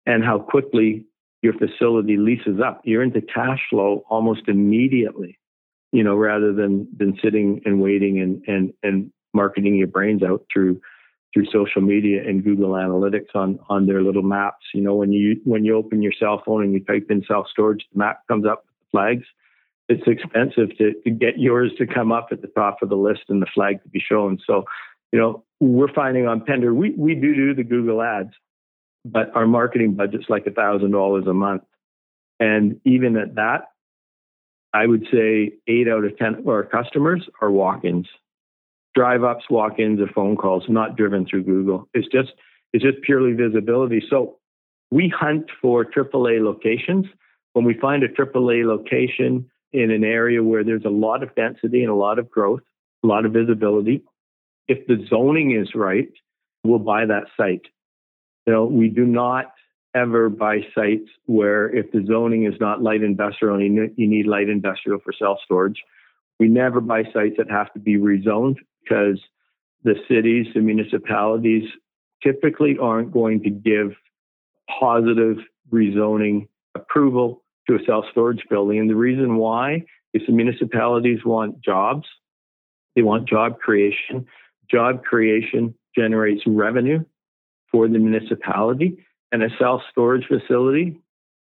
[0.06, 1.06] and how quickly
[1.42, 2.82] your facility leases up.
[2.84, 5.40] You're into cash flow almost immediately,
[5.92, 10.46] you know, rather than than sitting and waiting and and and marketing your brains out
[10.52, 10.82] through
[11.34, 14.66] through social media and Google Analytics on on their little maps.
[14.74, 17.48] You know, when you when you open your cell phone and you type in self
[17.50, 19.26] storage, the map comes up with the flags.
[19.88, 23.22] It's expensive to, to get yours to come up at the top of the list
[23.30, 24.38] and the flag to be shown.
[24.46, 24.66] So,
[25.12, 28.34] you know, we're finding on Pender, we, we do do the Google ads,
[29.06, 31.64] but our marketing budget's like a thousand dollars a month.
[32.40, 33.70] And even at that,
[34.74, 38.08] I would say eight out of 10 of our customers are walk ins,
[38.96, 41.90] drive ups, walk ins, or phone calls, not driven through Google.
[41.94, 42.34] It's just,
[42.72, 44.02] it's just purely visibility.
[44.10, 44.38] So
[44.92, 47.08] we hunt for AAA locations.
[47.54, 51.82] When we find a AAA location in an area where there's a lot of density
[51.82, 52.62] and a lot of growth,
[53.04, 54.04] a lot of visibility,
[54.70, 56.10] if the zoning is right,
[56.64, 57.66] we'll buy that site.
[58.46, 59.52] You know, we do not
[59.96, 65.00] ever buy sites where if the zoning is not light industrial you need light industrial
[65.04, 65.84] for self storage.
[66.40, 69.20] We never buy sites that have to be rezoned because
[69.84, 71.64] the cities, the municipalities
[72.24, 73.94] typically aren't going to give
[74.80, 75.38] positive
[75.72, 78.80] rezoning approval to a self storage building.
[78.80, 82.08] And the reason why is the municipalities want jobs,
[82.96, 84.28] they want job creation.
[84.72, 87.04] Job creation generates revenue
[87.72, 88.98] for the municipality,
[89.32, 91.00] and a self storage facility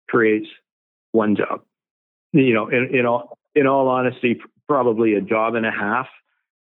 [0.08, 0.48] creates
[1.12, 1.62] one job.
[2.32, 6.06] You know, in, in all in all honesty, probably a job and a half.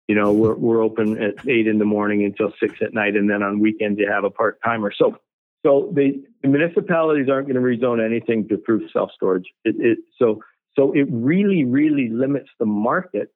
[0.09, 3.31] You know, we're we're open at eight in the morning until six at night, and
[3.31, 4.93] then on weekends you have a part timer.
[4.97, 5.19] So,
[5.65, 9.47] so the, the, municipalities aren't going to rezone anything to prove self storage.
[9.65, 10.43] It, it, so
[10.77, 13.33] so it really really limits the market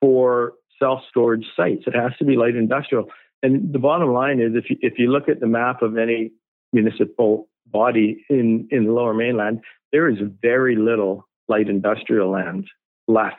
[0.00, 1.84] for self storage sites.
[1.86, 3.06] It has to be light industrial.
[3.42, 6.32] And the bottom line is, if you, if you look at the map of any
[6.72, 9.60] municipal body in, in the lower mainland,
[9.92, 12.66] there is very little light industrial land
[13.08, 13.36] left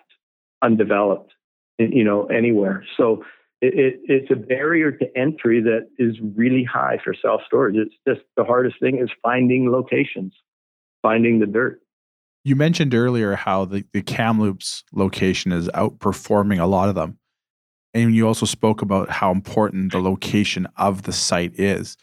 [0.62, 1.34] undeveloped,
[1.78, 2.84] you know, anywhere.
[2.96, 3.24] So
[3.62, 7.76] it, it, it's a barrier to entry that is really high for self storage.
[7.76, 10.34] It's just the hardest thing is finding locations,
[11.02, 11.82] finding the dirt.
[12.44, 17.18] You mentioned earlier how the, the Kamloops location is outperforming a lot of them.
[17.94, 21.98] And you also spoke about how important the location of the site is.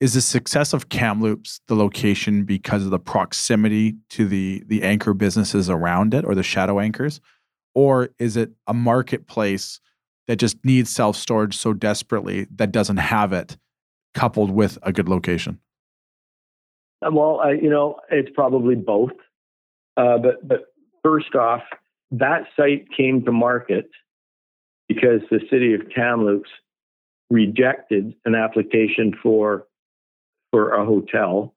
[0.00, 5.14] is the success of Kamloops the location because of the proximity to the the anchor
[5.14, 7.20] businesses around it or the shadow anchors?
[7.74, 9.80] Or is it a marketplace
[10.26, 13.56] that just needs self storage so desperately that doesn't have it
[14.14, 15.58] coupled with a good location?
[17.04, 19.12] Uh, well, you know, it's probably both.
[19.96, 21.62] Uh, but but first off,
[22.10, 23.90] that site came to market
[24.88, 26.50] because the city of Kamloops
[27.30, 29.66] rejected an application for
[30.50, 31.54] for a hotel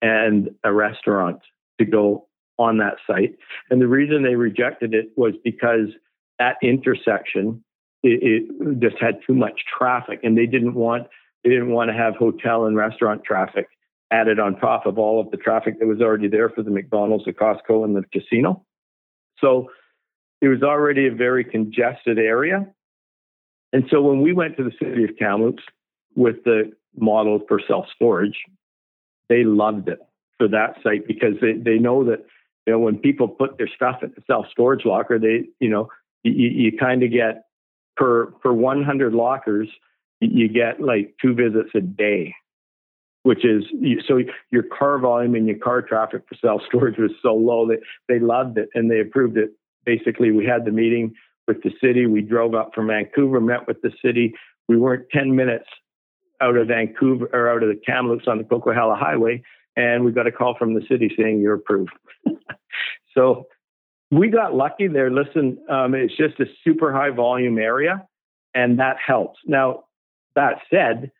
[0.00, 1.40] and a restaurant
[1.78, 2.26] to go
[2.58, 3.36] on that site.
[3.70, 5.88] And the reason they rejected it was because
[6.38, 7.62] that intersection
[8.02, 11.06] it, it just had too much traffic, and they didn't want
[11.44, 13.68] they didn't want to have hotel and restaurant traffic
[14.10, 17.24] added on top of all of the traffic that was already there for the McDonald's,
[17.24, 18.64] the Costco, and the casino.
[19.38, 19.70] So
[20.40, 22.66] it was already a very congested area.
[23.72, 25.62] And so when we went to the city of Kamloops
[26.14, 28.38] with the model for self storage,
[29.28, 30.00] they loved it
[30.38, 32.24] for that site because they, they know that
[32.66, 35.88] you know when people put their stuff in the self storage locker, they you know
[36.24, 37.44] you, you kind of get
[37.96, 39.68] per per 100 lockers
[40.20, 42.34] you get like two visits a day
[43.22, 43.64] which is
[44.08, 47.80] so your car volume and your car traffic for self storage was so low that
[48.08, 49.50] they loved it and they approved it.
[49.84, 51.14] Basically, we had the meeting
[51.46, 52.06] with the city.
[52.06, 54.34] We drove up from Vancouver, met with the city.
[54.68, 55.66] We weren't 10 minutes
[56.40, 59.42] out of Vancouver or out of the Kamloops on the Coquihalla Highway,
[59.76, 61.92] and we got a call from the city saying you're approved.
[63.14, 63.46] so
[64.10, 65.10] we got lucky there.
[65.10, 68.06] Listen, um, it's just a super high volume area,
[68.54, 69.38] and that helps.
[69.46, 69.84] Now,
[70.34, 71.10] that said,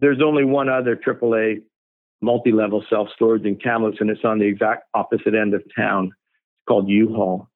[0.00, 1.62] there's only one other AAA
[2.20, 6.06] multi-level self-storage in Kamloops, and it's on the exact opposite end of town.
[6.06, 7.48] It's called U-Haul,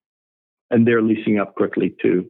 [0.73, 2.29] and they're leasing up quickly too.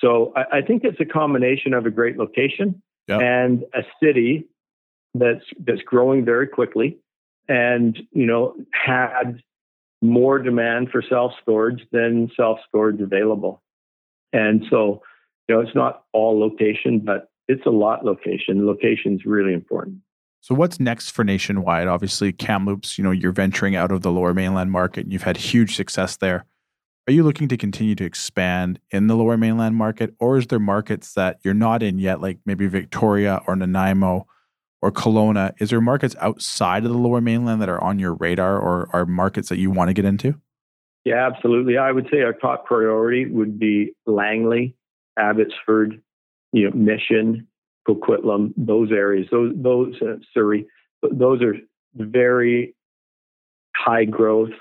[0.00, 3.20] So I, I think it's a combination of a great location yep.
[3.20, 4.48] and a city
[5.14, 6.98] that's that's growing very quickly,
[7.48, 9.40] and you know had
[10.00, 13.62] more demand for self-storage than self-storage available,
[14.32, 15.02] and so
[15.48, 18.66] you know it's not all location, but it's a lot location.
[18.66, 19.98] Location is really important.
[20.40, 21.86] So what's next for Nationwide?
[21.86, 25.06] Obviously, Kamloops, you know, you're venturing out of the lower mainland market.
[25.08, 26.46] You've had huge success there.
[27.08, 30.60] Are you looking to continue to expand in the lower mainland market, or is there
[30.60, 34.28] markets that you're not in yet, like maybe Victoria or Nanaimo
[34.80, 35.52] or Kelowna?
[35.58, 39.04] Is there markets outside of the lower mainland that are on your radar or are
[39.04, 40.40] markets that you want to get into?
[41.04, 41.76] Yeah, absolutely.
[41.76, 44.76] I would say our top priority would be Langley,
[45.18, 46.00] Abbotsford,
[46.52, 47.48] you know, Mission,
[47.88, 50.68] Coquitlam, those areas, those, those uh, Surrey,
[51.02, 51.56] those are
[51.96, 52.76] very
[53.74, 54.52] high growth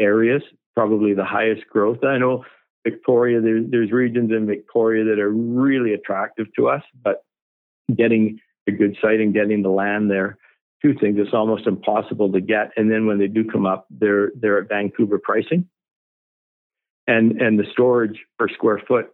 [0.00, 0.42] areas,
[0.78, 2.04] probably the highest growth.
[2.04, 2.44] I know
[2.86, 7.24] Victoria, there, there's regions in Victoria that are really attractive to us, but
[7.96, 8.38] getting
[8.68, 10.38] a good site and getting the land there,
[10.80, 12.70] two things, it's almost impossible to get.
[12.76, 15.68] And then when they do come up, they're they're at Vancouver pricing.
[17.08, 19.08] And and the storage per square foot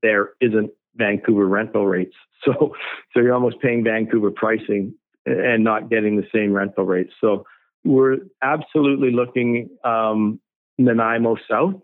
[0.00, 2.16] there isn't Vancouver rental rates.
[2.44, 2.74] So,
[3.14, 4.92] so you're almost paying Vancouver pricing
[5.24, 7.14] and not getting the same rental rates.
[7.18, 7.46] So
[7.84, 10.40] we're absolutely looking um,
[10.78, 11.80] Nanaimo South.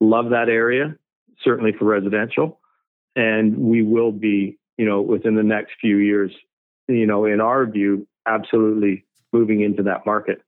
[0.00, 0.94] Love that area,
[1.42, 2.60] certainly for residential,
[3.14, 6.30] and we will be, you know, within the next few years,
[6.88, 10.42] you know, in our view, absolutely moving into that market.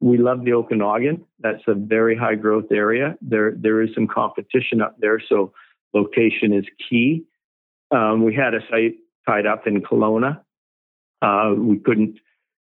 [0.00, 1.24] We love the Okanagan.
[1.40, 3.16] That's a very high growth area.
[3.20, 5.52] There, there is some competition up there, so
[5.92, 7.24] location is key.
[7.90, 8.96] Um, we had a site
[9.26, 10.40] tied up in Kelowna.
[11.20, 12.18] Uh, we couldn't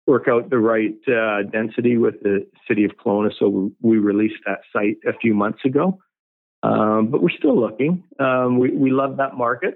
[0.10, 4.62] work out the right uh, density with the city of Kelowna, so we, released that
[4.74, 6.00] site a few months ago.
[6.64, 8.04] Um, but we're still looking.
[8.20, 9.76] Um, we, we love that market.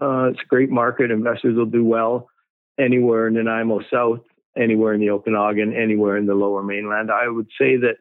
[0.00, 1.10] Uh, it's a great market.
[1.10, 2.28] Investors will do well
[2.78, 4.20] anywhere in Nanaimo South,
[4.56, 7.10] anywhere in the Okanagan, anywhere in the lower mainland.
[7.10, 7.96] I would say that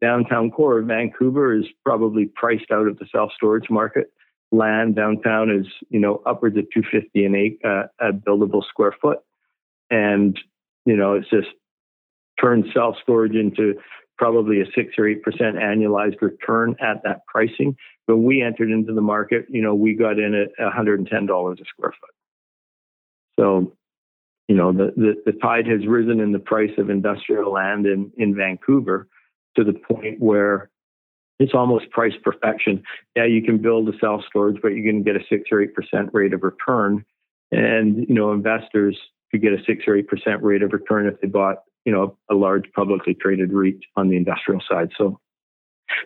[0.00, 4.10] downtown core of Vancouver is probably priced out of the self storage market
[4.50, 9.18] land downtown is you know upwards of 250 an acre uh, a buildable square foot
[9.90, 10.38] and
[10.88, 11.48] you know it's just
[12.40, 13.74] turned self storage into
[14.16, 18.92] probably a six or eight percent annualized return at that pricing when we entered into
[18.94, 22.14] the market you know we got in at 110 dollars a square foot
[23.38, 23.76] so
[24.48, 28.10] you know the, the the tide has risen in the price of industrial land in
[28.16, 29.06] in vancouver
[29.56, 30.70] to the point where
[31.38, 32.82] it's almost price perfection.
[33.14, 35.62] Yeah, you can build a self storage, but you're going to get a six or
[35.62, 37.04] eight percent rate of return.
[37.52, 38.98] And you know, investors
[39.30, 42.16] could get a six or eight percent rate of return if they bought you know
[42.30, 44.90] a large publicly traded REIT on the industrial side.
[44.96, 45.18] So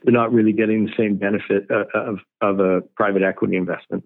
[0.02, 4.04] they're not really getting the same benefit uh, of of a private equity investment.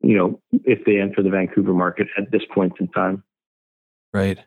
[0.00, 3.22] You know, if they enter the Vancouver market at this point in time.
[4.12, 4.38] Right.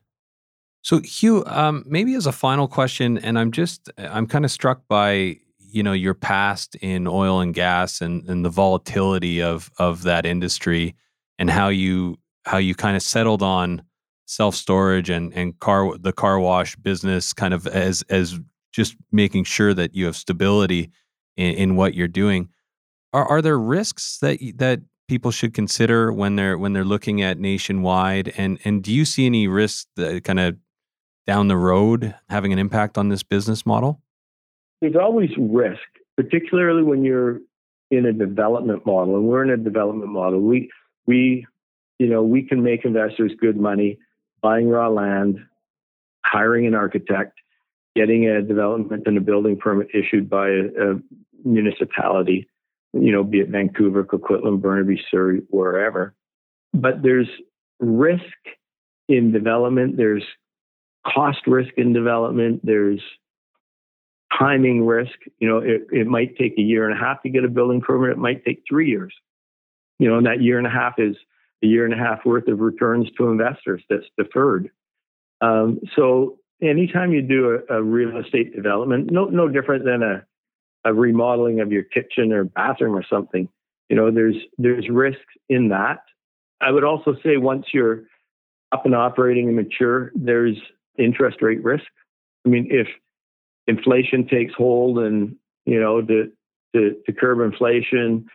[0.82, 4.88] So Hugh, um, maybe as a final question, and I'm just I'm kind of struck
[4.88, 10.04] by you know your past in oil and gas and, and the volatility of of
[10.04, 10.96] that industry
[11.40, 13.82] and how you how you kind of settled on
[14.26, 18.40] self storage and and car the car wash business kind of as as
[18.72, 20.92] just making sure that you have stability
[21.38, 22.50] in, in what you're doing.
[23.14, 27.40] Are are there risks that that people should consider when they're when they're looking at
[27.40, 30.58] nationwide and and do you see any risks that kind of
[31.28, 34.02] down the road having an impact on this business model?
[34.82, 35.80] There's always risk,
[36.18, 37.40] particularly when you're
[37.92, 40.40] in a development model, and we're in a development model.
[40.40, 40.70] We
[41.06, 41.46] we
[42.00, 43.98] you know we can make investors good money
[44.42, 45.40] buying raw land,
[46.24, 47.40] hiring an architect,
[47.96, 51.00] getting a development and a building permit issued by a, a
[51.44, 52.48] municipality,
[52.94, 56.14] you know, be it Vancouver, Coquitlam, Burnaby, Surrey, wherever.
[56.74, 57.28] But there's
[57.80, 58.22] risk
[59.08, 59.98] in development.
[59.98, 60.24] There's
[61.08, 62.62] cost risk in development.
[62.64, 63.02] There's
[64.38, 65.16] timing risk.
[65.40, 67.82] You know, it, it might take a year and a half to get a building
[67.82, 68.12] permit.
[68.12, 69.14] It might take three years.
[69.98, 71.16] You know, and that year and a half is
[71.64, 74.70] a year and a half worth of returns to investors that's deferred.
[75.42, 80.26] Um, so anytime you do a, a, real estate development, no no different than a,
[80.86, 83.50] a remodeling of your kitchen or bathroom or something.
[83.90, 86.00] You know, there's there's risks in that.
[86.62, 88.04] I would also say once you're
[88.72, 90.58] up and operating and mature, there's
[90.98, 91.86] interest rate risk.
[92.46, 92.88] I mean, if
[93.68, 95.36] inflation takes hold and,
[95.66, 96.32] you know, to,
[96.76, 98.28] to, to curb inflation,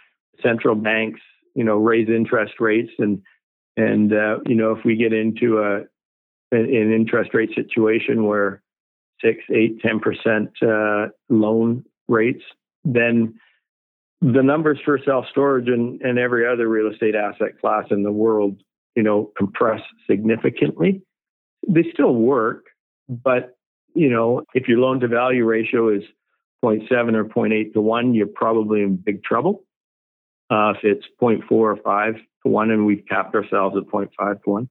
[0.43, 1.21] central banks,
[1.55, 3.23] you know, raise interest rates and,
[3.77, 5.81] and, uh, you know, if we get into a,
[6.53, 8.63] an interest rate situation where
[9.21, 12.43] six, eight, 10% uh, loan rates,
[12.85, 13.35] then
[14.21, 18.13] the numbers for self storage and, and every other real estate asset class in the
[18.13, 18.61] world,
[18.97, 21.03] you know, compress significantly
[21.69, 22.67] they still work,
[23.09, 23.57] but
[23.95, 26.03] you know, if your loan to value ratio is
[26.65, 29.65] 0.7 or 0.8 to 1, you're probably in big trouble.
[30.51, 34.51] Uh, if it's 0.4 or 5 to 1, and we've capped ourselves at 0.5 to
[34.51, 34.69] 1,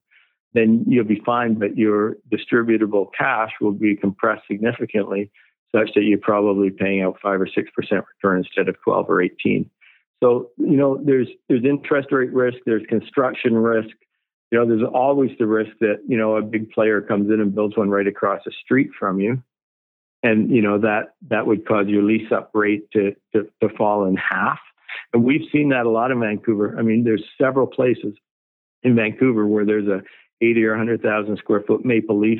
[0.53, 5.31] then you'll be fine, but your distributable cash will be compressed significantly,
[5.73, 9.69] such that you're probably paying out 5 or 6% return instead of 12 or 18.
[10.21, 13.95] So, you know, there's there's interest rate risk, there's construction risk,
[14.51, 17.53] you know, there's always the risk that, you know, a big player comes in and
[17.53, 19.41] builds one right across the street from you.
[20.23, 24.05] And, you know, that that would cause your lease up rate to, to, to fall
[24.05, 24.59] in half.
[25.13, 26.75] And we've seen that a lot in Vancouver.
[26.77, 28.13] I mean, there's several places
[28.83, 30.01] in Vancouver where there's a
[30.41, 32.39] 80 or 100,000 square foot Maple Leaf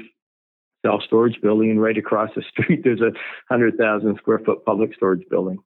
[0.86, 3.12] self storage building, and right across the street there's a
[3.50, 5.60] 100,000 square foot public storage building.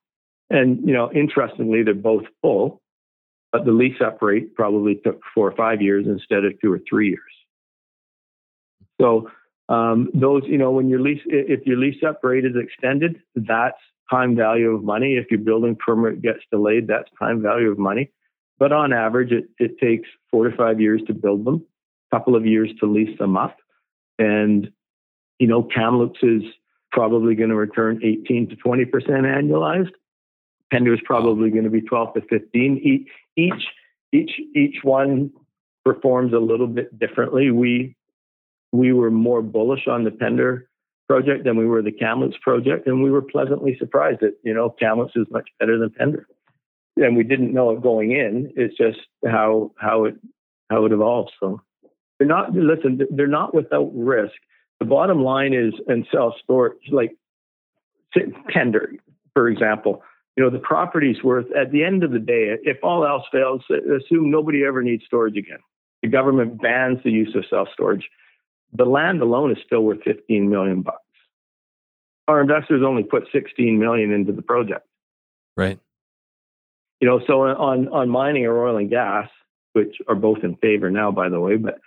[0.50, 2.82] And you know, interestingly, they're both full,
[3.52, 6.80] but the lease up rate probably took four or five years instead of two or
[6.90, 7.22] three years.
[9.00, 9.30] So
[9.70, 13.78] um, those, you know, when your lease, if your lease up rate is extended, that's
[14.10, 15.16] time value of money.
[15.16, 18.12] If your building permit gets delayed, that's time value of money.
[18.60, 21.66] But on average, it, it takes four to five years to build them,
[22.12, 23.58] a couple of years to lease them up.
[24.20, 24.72] And,
[25.40, 26.44] you know, Kamloops is
[26.92, 29.92] probably going to return 18 to 20% annualized.
[30.72, 33.08] Pender is probably going to be 12 to 15.
[33.36, 33.64] Each
[34.12, 35.32] each each one
[35.84, 37.52] performs a little bit differently.
[37.52, 37.96] We
[38.72, 40.68] we were more bullish on the Pender
[41.14, 44.70] project than we were the Kamloops project, and we were pleasantly surprised that you know
[44.70, 46.28] Kamloops is much better than Pender,
[46.98, 48.52] and we didn't know it going in.
[48.56, 50.16] It's just how how it
[50.70, 51.32] how it evolves.
[51.40, 51.62] So
[52.18, 53.02] they're not listen.
[53.12, 54.34] They're not without risk.
[54.80, 57.16] The bottom line is, in self storage like
[58.50, 58.94] Pender,
[59.34, 60.04] for example
[60.36, 63.62] you know, the property's worth at the end of the day, if all else fails,
[63.70, 65.60] assume nobody ever needs storage again.
[66.02, 68.10] The government bans the use of self storage.
[68.74, 71.03] The land alone is still worth 15 million bucks.
[72.28, 74.88] Our investors only put 16 million into the project.
[75.58, 75.80] Right.
[77.00, 79.28] You know, so on on mining or oil and gas,
[79.74, 81.80] which are both in favor now, by the way, but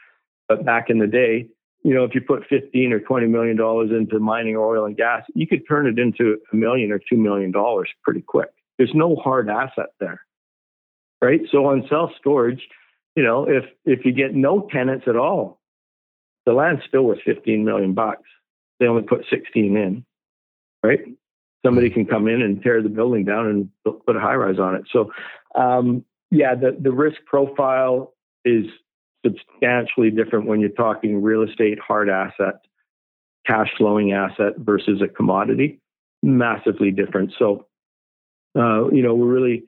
[0.49, 1.49] but back in the day,
[1.82, 5.22] you know, if you put 15 or 20 million dollars into mining oil and gas,
[5.34, 8.51] you could turn it into a million or two million dollars pretty quick.
[8.76, 10.20] There's no hard asset there.
[11.22, 11.41] Right?
[11.51, 12.61] So on self storage,
[13.14, 15.61] you know, if if you get no tenants at all,
[16.45, 18.28] the land's still worth 15 million bucks.
[18.78, 20.05] They only put 16 in.
[20.87, 21.01] Right?
[21.64, 23.68] Somebody can come in and tear the building down and
[24.07, 24.84] put a high rise on it.
[24.93, 25.11] So
[25.55, 28.14] um, yeah, the, the risk profile
[28.45, 28.66] is
[29.24, 32.57] substantially different when you're talking real estate, hard asset,
[33.47, 35.80] cash flowing asset versus a commodity.
[36.22, 37.32] Massively different.
[37.39, 37.66] So,
[38.59, 39.64] uh, you know, we're really,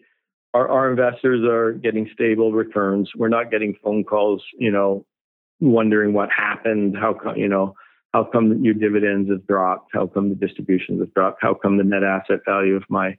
[0.54, 3.10] our, our investors are getting stable returns.
[3.14, 5.04] We're not getting phone calls, you know,
[5.60, 7.74] wondering what happened, how, come, you know,
[8.14, 9.90] how come your dividends have dropped?
[9.92, 11.38] How come the distributions have dropped?
[11.42, 13.16] How come the net asset value of my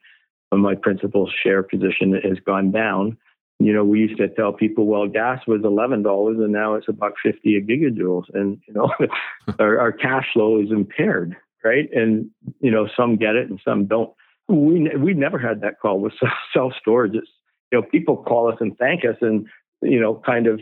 [0.51, 3.17] of my principal share position has gone down?
[3.59, 6.87] You know, we used to tell people, well, gas was eleven dollars and now it's
[6.87, 8.91] about fifty a gigajoules, and you know,
[9.59, 11.89] our, our cash flow is impaired, right?
[11.93, 12.29] And
[12.59, 14.11] you know, some get it and some don't.
[14.47, 16.13] We we never had that call with
[16.53, 17.13] self storage.
[17.13, 17.29] It's
[17.71, 19.45] you know, people call us and thank us, and
[19.83, 20.59] you know, kind of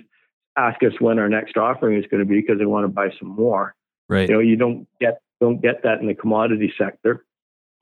[0.58, 3.10] ask us when our next offering is going to be because they want to buy
[3.20, 3.76] some more.
[4.10, 4.30] Right.
[4.30, 7.26] You know, you don't get don't get that in the commodity sector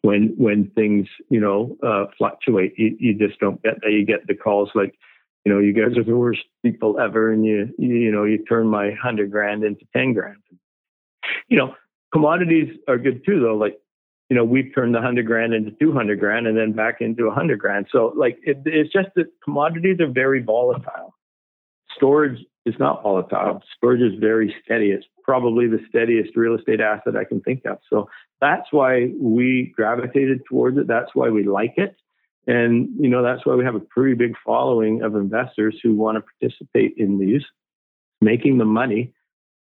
[0.01, 2.73] when when things you know uh, fluctuate.
[2.77, 3.91] You, you just don't get that.
[3.91, 4.95] You get the calls like,
[5.45, 8.67] you know, you guys are the worst people ever, and you you, know you turn
[8.67, 10.37] my hundred grand into ten grand.
[11.47, 11.75] You know,
[12.11, 13.55] commodities are good too, though.
[13.55, 13.79] Like,
[14.29, 17.27] you know, we've turned the hundred grand into two hundred grand, and then back into
[17.27, 17.87] a hundred grand.
[17.91, 21.13] So, like, it, it's just that commodities are very volatile.
[21.95, 23.61] Storage is not volatile.
[23.77, 24.89] Storage is very steady.
[24.91, 27.79] It's probably the steadiest real estate asset I can think of.
[27.89, 28.09] So
[28.39, 30.87] that's why we gravitated towards it.
[30.87, 31.95] That's why we like it.
[32.47, 36.17] And, you know, that's why we have a pretty big following of investors who want
[36.17, 37.41] to participate in these,
[38.21, 39.13] making the money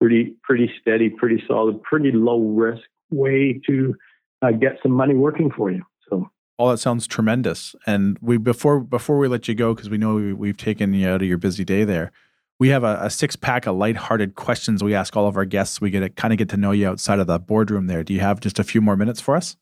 [0.00, 3.94] pretty, pretty steady, pretty solid, pretty low risk way to
[4.40, 5.82] uh, get some money working for you.
[6.08, 7.74] So all that sounds tremendous.
[7.86, 11.06] And we before before we let you go, because we know we, have taken you
[11.06, 12.12] out of your busy day there,
[12.60, 15.80] we have a, a six pack of lighthearted questions we ask all of our guests.
[15.80, 18.04] We get to kind of get to know you outside of the boardroom there.
[18.04, 19.56] Do you have just a few more minutes for us?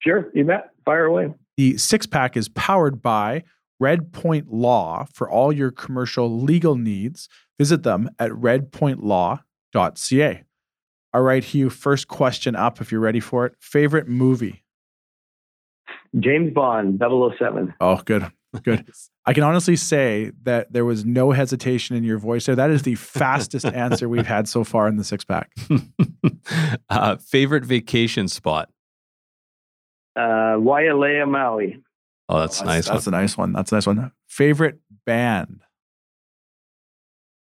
[0.00, 0.70] Sure, you bet.
[0.84, 1.32] Fire away.
[1.56, 3.44] The six pack is powered by
[3.78, 7.28] Red Point Law for all your commercial legal needs.
[7.58, 10.42] Visit them at redpointlaw.ca.
[11.14, 13.54] All right, Hugh, first question up if you're ready for it.
[13.60, 14.64] Favorite movie?
[16.18, 17.74] James Bond 007.
[17.80, 18.26] Oh, good.
[18.62, 18.86] Good.
[19.28, 22.54] I can honestly say that there was no hesitation in your voice there.
[22.54, 25.50] That is the fastest answer we've had so far in the six pack.
[26.88, 28.70] uh, favorite vacation spot?
[30.14, 31.82] Uh, Wailea, Maui.
[32.28, 32.88] Oh, that's, that's nice.
[32.88, 33.14] That's one.
[33.14, 33.52] a nice one.
[33.52, 34.12] That's a nice one.
[34.28, 35.62] Favorite band?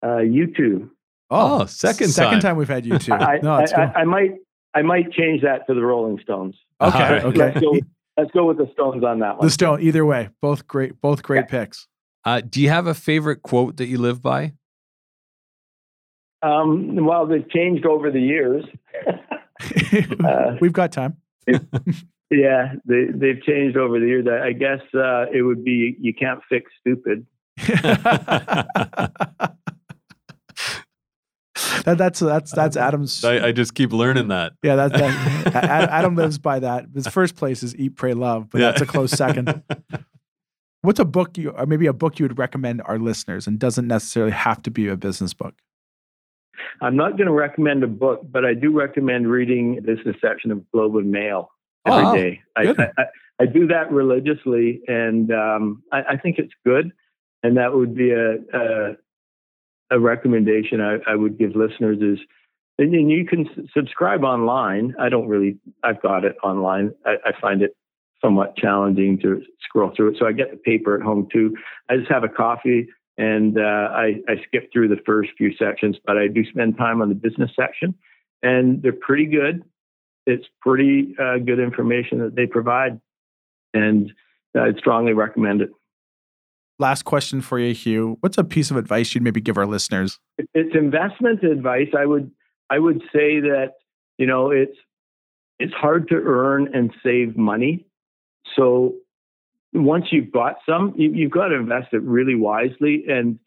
[0.03, 0.89] Uh, U2.
[1.31, 2.41] Oh, oh second second time.
[2.41, 3.21] time we've had U2.
[3.21, 4.33] I, no, I, I, I, might
[4.75, 6.57] I might change that to the Rolling Stones.
[6.81, 6.99] Okay.
[6.99, 7.25] Right.
[7.25, 7.39] Okay.
[7.39, 7.79] Let's go,
[8.17, 9.47] Let's go with the Stones on that one.
[9.47, 11.61] The Stone, either way, both great, both great yeah.
[11.61, 11.89] picks.
[12.25, 14.53] Uh, do you have a favorite quote that you live by?
[16.43, 18.65] Um, well, they've changed over the years.
[20.25, 21.17] uh, We've got time.
[22.31, 24.27] yeah, they they've changed over the years.
[24.27, 27.27] I guess uh, it would be you can't fix stupid.
[31.85, 33.25] that, that's that's that's Adam's.
[33.25, 34.55] I, I, just keep learning that.
[34.63, 36.87] Yeah, that, that Adam lives by that.
[36.95, 38.71] His first place is Eat, Pray, Love, but yeah.
[38.71, 39.63] that's a close second.
[40.83, 43.87] What's a book you, or maybe a book you would recommend our listeners, and doesn't
[43.87, 45.55] necessarily have to be a business book?
[46.81, 50.71] I'm not going to recommend a book, but I do recommend reading this section of
[50.73, 51.51] Globe and Mail
[51.87, 52.43] every oh, day.
[52.57, 52.63] I,
[52.99, 53.05] I,
[53.41, 56.93] I, do that religiously, and um, I, I, think it's good.
[57.43, 58.97] And that would be a, a
[59.91, 62.25] a recommendation I, I would give listeners is,
[62.79, 64.95] and, you can subscribe online.
[64.99, 66.93] I don't really, I've got it online.
[67.07, 67.77] I, I find it
[68.21, 70.17] somewhat challenging to scroll through it.
[70.19, 71.55] So I get the paper at home too.
[71.89, 73.63] I just have a coffee and uh,
[73.93, 77.15] I, I skip through the first few sections, but I do spend time on the
[77.15, 77.95] business section,
[78.43, 79.63] and they're pretty good.
[80.27, 83.01] It's pretty uh, good information that they provide,
[83.73, 84.13] and
[84.59, 85.71] I'd strongly recommend it.
[86.79, 88.17] Last question for you, Hugh.
[88.21, 90.19] What's a piece of advice you'd maybe give our listeners?
[90.55, 91.89] It's investment advice.
[91.97, 92.31] I would
[92.69, 93.75] I would say that
[94.19, 94.77] you know it's
[95.59, 97.87] it's hard to earn and save money.
[98.57, 98.95] So
[99.73, 103.05] once you've got some, you, you've got to invest it really wisely.
[103.09, 103.39] And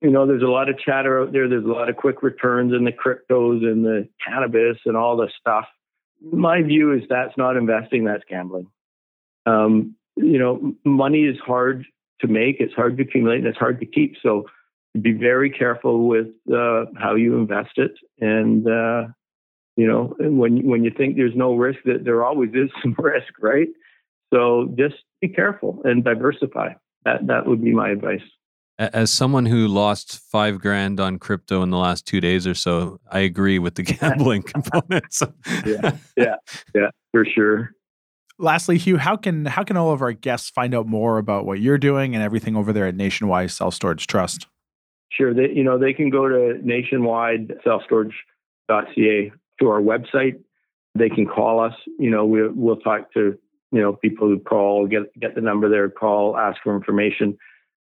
[0.00, 1.48] you know, there's a lot of chatter out there.
[1.48, 5.32] There's a lot of quick returns in the cryptos and the cannabis and all this
[5.40, 5.64] stuff.
[6.20, 8.04] My view is that's not investing.
[8.04, 8.68] That's gambling.
[9.46, 11.86] Um, you know, money is hard
[12.20, 12.56] to make.
[12.60, 14.14] It's hard to accumulate and it's hard to keep.
[14.22, 14.46] So
[15.00, 17.92] be very careful with uh, how you invest it.
[18.20, 19.08] And, uh,
[19.76, 23.32] you know, when, when you think there's no risk, that there always is some risk,
[23.40, 23.68] right?
[24.32, 26.70] So just be careful and diversify.
[27.04, 28.22] That, that would be my advice.
[28.78, 33.00] As someone who lost five grand on crypto in the last two days or so,
[33.10, 35.22] I agree with the gambling components.
[35.64, 36.36] yeah, yeah,
[36.74, 37.75] yeah, for sure
[38.38, 41.60] lastly, Hugh, how can how can all of our guests find out more about what
[41.60, 44.46] you're doing and everything over there at Nationwide Self Storage Trust?
[45.10, 50.40] Sure, they you know they can go to nationwide selfstorage.ca to our website.
[50.94, 51.74] They can call us.
[51.98, 53.38] You know, we, we'll talk to
[53.72, 57.38] you know people who call, get get the number there, call, ask for information.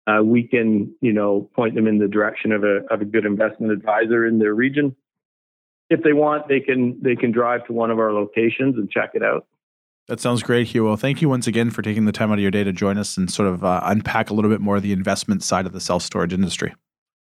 [0.08, 3.26] Uh, we can you know point them in the direction of a of a good
[3.26, 4.96] investment advisor in their region.
[5.90, 9.12] if they want, they can they can drive to one of our locations and check
[9.14, 9.46] it out.
[10.10, 10.86] That sounds great, Hugh.
[10.86, 12.98] Well, thank you once again for taking the time out of your day to join
[12.98, 15.72] us and sort of uh, unpack a little bit more of the investment side of
[15.72, 16.74] the self storage industry.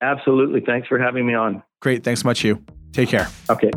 [0.03, 0.61] Absolutely.
[0.61, 1.63] Thanks for having me on.
[1.81, 2.03] Great.
[2.03, 2.65] Thanks so much, Hugh.
[2.93, 3.29] Take care.
[3.49, 3.71] Okay.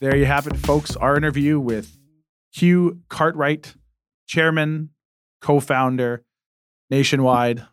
[0.00, 0.94] There you have it, folks.
[0.94, 1.98] Our interview with
[2.52, 3.74] Hugh Cartwright,
[4.28, 4.90] chairman,
[5.40, 6.22] co founder,
[6.88, 7.56] nationwide.
[7.56, 7.64] Do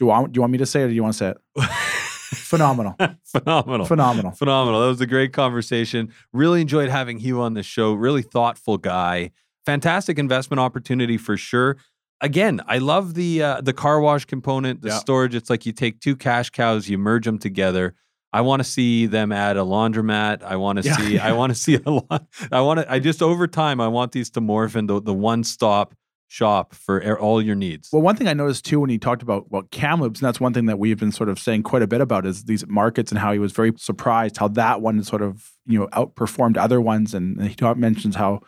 [0.00, 1.30] you, want, do you want me to say it or do you want to say
[1.30, 1.70] it?
[2.30, 2.94] Phenomenal.
[3.24, 3.86] Phenomenal.
[3.86, 4.32] Phenomenal.
[4.32, 4.80] Phenomenal.
[4.80, 6.12] That was a great conversation.
[6.32, 7.92] Really enjoyed having Hugh on the show.
[7.94, 9.30] Really thoughtful guy.
[9.66, 11.76] Fantastic investment opportunity for sure.
[12.20, 14.98] Again, I love the uh, the car wash component, the Yeah.
[14.98, 15.34] storage.
[15.34, 17.94] It's like you take two cash cows, you merge them together.
[18.32, 20.42] I want to see them add a laundromat.
[20.44, 20.96] I want to Yeah.
[20.96, 21.18] see.
[21.18, 22.26] I want to see a lot.
[22.52, 22.92] I want to.
[22.92, 25.94] I just over time, I want these to morph into the one stop
[26.30, 27.88] shop for all your needs.
[27.92, 30.54] Well, one thing I noticed too when he talked about well, Kamloops, and that's one
[30.54, 33.18] thing that we've been sort of saying quite a bit about is these markets and
[33.18, 37.14] how he was very surprised how that one sort of you know outperformed other ones,
[37.14, 38.40] and, he talk, mentions how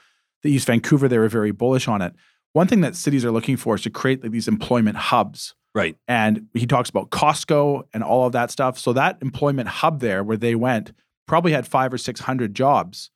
[0.44, 2.14] the East Vancouver they were very bullish on it.
[2.52, 5.54] One thing that cities are looking for is to create like, these employment hubs.
[5.74, 5.96] right.
[6.06, 8.78] And he talks about Costco and all of that stuff.
[8.78, 10.92] So that employment hub there where they went
[11.26, 13.10] probably had five or 600 jobs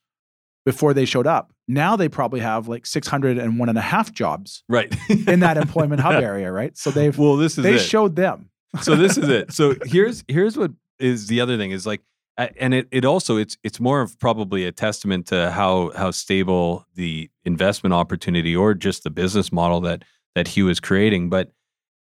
[0.65, 1.53] before they showed up.
[1.69, 4.95] Now they probably have like 600 and one and a half jobs Right.
[5.11, 6.77] in that employment hub area, right?
[6.77, 7.79] So they've, well, this is they it.
[7.81, 8.51] showed them.
[8.83, 9.53] so this is it.
[9.53, 12.03] So here's here's what is the other thing is like,
[12.37, 16.87] and it it also it's it's more of probably a testament to how how stable
[16.95, 20.05] the investment opportunity or just the business model that
[20.35, 21.31] that Hugh is creating.
[21.31, 21.53] But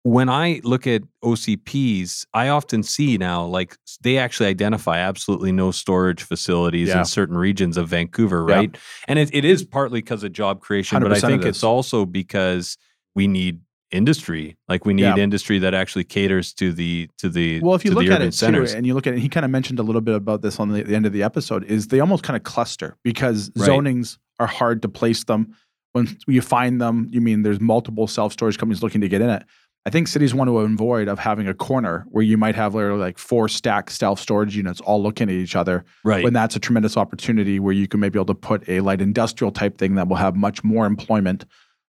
[0.05, 5.71] when I look at OCPs, I often see now like they actually identify absolutely no
[5.71, 7.01] storage facilities Yeah.
[7.01, 8.55] in certain regions of Vancouver, Yeah.
[8.55, 8.77] right?
[9.09, 12.77] And it, it is partly because of job creation, but I think it's also because
[13.15, 14.57] we need industry.
[14.69, 15.17] Like we need Yeah.
[15.17, 18.73] industry that actually caters to the to the Well, if you look at it centers.
[18.73, 20.59] too, and you look at it, he kind of mentioned a little bit about this
[20.61, 23.69] on the, the end of the episode, is they almost kind of cluster because Right.
[23.71, 25.55] zonings are hard to place them.
[25.93, 29.31] When you find them, you mean there's multiple self storage companies looking to get in
[29.31, 29.45] it.
[29.87, 33.01] I think cities want to avoid of having a corner where you might have literally
[33.01, 35.85] like four stacked self storage units all looking at each other.
[36.05, 36.25] right.
[36.25, 39.53] When that's a tremendous opportunity where you can maybe able to put a light industrial
[39.53, 41.45] type thing that will have much more employment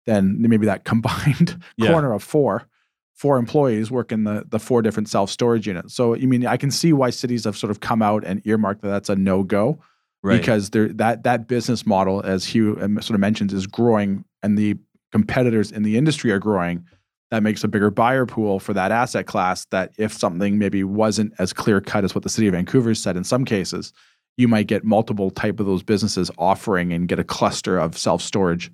[0.06, 1.90] than maybe that combined Yeah.
[1.92, 2.66] corner of four
[3.14, 5.94] four employees work in the the four different self storage units.
[5.94, 8.80] So I mean I can see why cities have sort of come out and earmarked
[8.82, 9.78] that that's a no go
[10.22, 10.40] right.
[10.40, 14.56] because there that that business model as Hugh um, sort of mentions is growing and
[14.56, 14.76] the
[15.12, 16.86] competitors in the industry are growing.
[17.32, 19.64] That makes a bigger buyer pool for that asset class.
[19.70, 23.16] That if something maybe wasn't as clear cut as what the city of Vancouver said
[23.16, 23.94] in some cases,
[24.36, 28.20] you might get multiple type of those businesses offering and get a cluster of self
[28.20, 28.70] storage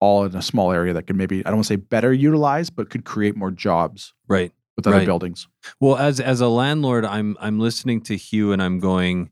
[0.00, 2.70] all in a small area that could maybe I don't want to say better utilize,
[2.70, 4.52] but could create more jobs right.
[4.76, 5.06] with other Right.
[5.06, 5.46] buildings.
[5.78, 9.28] Well, as as a landlord, I'm I'm listening to Hugh and I'm going,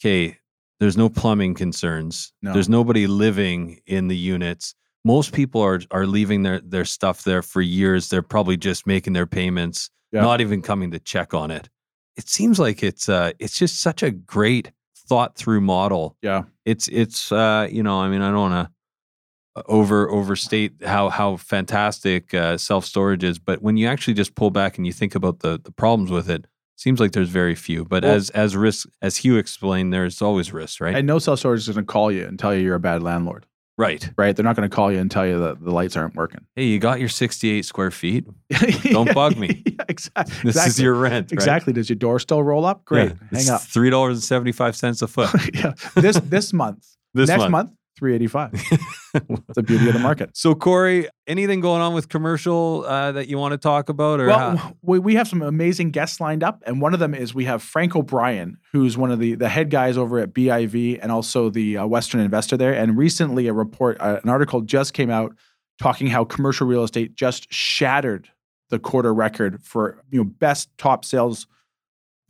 [0.00, 0.38] okay,
[0.80, 2.32] there's no plumbing concerns.
[2.40, 2.54] No.
[2.54, 4.74] There's nobody living in the units.
[5.04, 8.08] Most people are are leaving their their stuff there for years.
[8.08, 10.22] They're probably just making their payments, Yeah.
[10.22, 11.68] not even coming to check on it.
[12.16, 14.70] It seems like it's uh it's just such a great
[15.08, 16.16] thought through model.
[16.22, 16.44] Yeah.
[16.64, 21.36] It's it's uh you know, I mean, I don't want to over overstate how how
[21.36, 25.14] fantastic uh, self storage is, but when you actually just pull back and you think
[25.14, 26.46] about the the problems with it,
[26.76, 27.84] seems like there's very few.
[27.84, 30.96] But Well- as as risk as Hugh explained, there's always risk, right?
[30.96, 33.02] And no self storage is going to call you and tell you you're a bad
[33.02, 33.46] landlord,
[33.76, 34.10] right.
[34.16, 34.34] right?
[34.34, 36.40] They're not going to call you and tell you that the lights aren't working.
[36.56, 38.26] Hey, you got your 68 square feet.
[38.82, 39.62] Don't bug me.
[39.66, 40.34] yeah, exactly.
[40.42, 41.26] This is your rent.
[41.26, 41.32] right?
[41.32, 41.72] exactly.
[41.72, 42.84] Does your door still roll up?
[42.84, 43.10] Great.
[43.10, 43.16] Yeah.
[43.30, 43.60] Hang It's up.
[43.62, 45.30] Three dollars and seventy five cents a foot.
[45.54, 45.72] yeah.
[45.94, 46.86] This this month.
[47.14, 47.50] This Next month.
[47.52, 47.70] month,
[48.04, 48.50] three eighty five.
[48.52, 50.30] It's the beauty of the market.
[50.34, 54.26] So Corey, anything going on with commercial uh, that you want to talk about, or
[54.26, 57.46] Well, how- we have some amazing guests lined up, and one of them is we
[57.46, 61.48] have Frank O'Brien, who's one of the the head guys over at BIV and also
[61.48, 62.74] the uh, Western investor there.
[62.74, 65.34] And recently, a report, uh, an article just came out
[65.80, 68.28] talking how commercial real estate just shattered
[68.68, 71.46] the quarter record for you know best top sales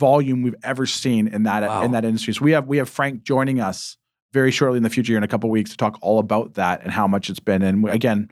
[0.00, 1.82] volume we've ever seen in that Wow.
[1.82, 2.34] in that industry.
[2.34, 3.96] So we have we have Frank joining us
[4.34, 6.82] very shortly in the future in a couple of weeks to talk all about that
[6.82, 7.62] and how much it's been.
[7.62, 8.28] And again,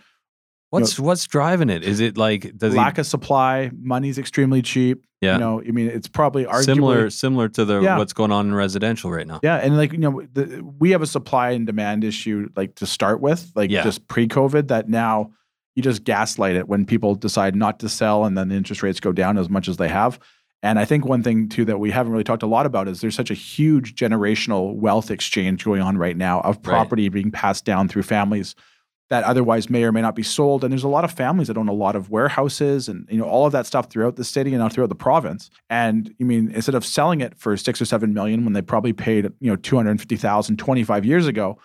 [0.70, 1.84] what's what's driving it?
[1.84, 5.04] Is it like does lack he, of supply, money's extremely cheap.
[5.20, 5.34] Yeah.
[5.34, 7.96] You know, I mean, it's probably arguably similar similar to the Yeah.
[7.96, 9.38] what's going on in residential right now?
[9.42, 12.86] Yeah, and like you know, the, we have a supply and demand issue like to
[12.86, 13.84] start with, like Yeah.
[13.84, 14.68] just pre-COVID.
[14.68, 15.30] That now
[15.76, 18.98] you just gaslight it when people decide not to sell, and then the interest rates
[18.98, 20.18] go down as much as they have.
[20.62, 23.00] And I think one thing too that we haven't really talked a lot about is
[23.00, 27.64] there's such a huge generational wealth exchange going on right now of property being passed
[27.64, 28.54] down through families.
[29.10, 30.64] that otherwise may or may not be sold.
[30.64, 33.24] And there's a lot of families that own a lot of warehouses and you know
[33.24, 35.50] all of that stuff throughout the city and throughout the province.
[35.68, 38.94] And I mean, instead of selling it for six or seven million when they probably
[38.94, 41.58] paid you know 250,000 25 years ago,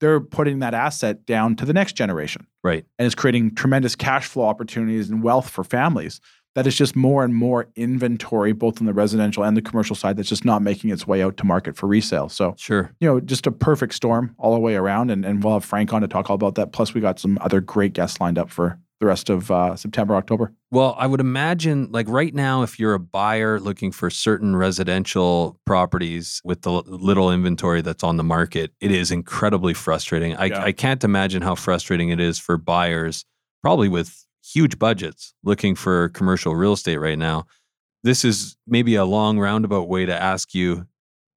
[0.00, 2.46] they're putting that asset down to the next generation.
[2.64, 2.84] Right.
[2.98, 6.20] And it's creating tremendous cash flow opportunities and wealth for families.
[6.58, 10.16] That is just more and more inventory, both on the residential and the commercial side,
[10.16, 12.28] that's just not making its way out to market for resale.
[12.28, 12.90] So, Sure.
[12.98, 15.12] you know, just a perfect storm all the way around.
[15.12, 16.72] And, and we'll have Frank on to talk all about that.
[16.72, 20.16] Plus, we got some other great guests lined up for the rest of uh, September,
[20.16, 20.52] October.
[20.72, 25.60] Well, I would imagine, like right now, if you're a buyer looking for certain residential
[25.64, 30.34] properties with the little inventory that's on the market, it is incredibly frustrating.
[30.36, 30.64] I, Yeah.
[30.64, 33.24] I can't imagine how frustrating it is for buyers,
[33.62, 37.44] probably with huge budgets, looking for commercial real estate right now.
[38.02, 40.86] This is maybe a long roundabout way to ask you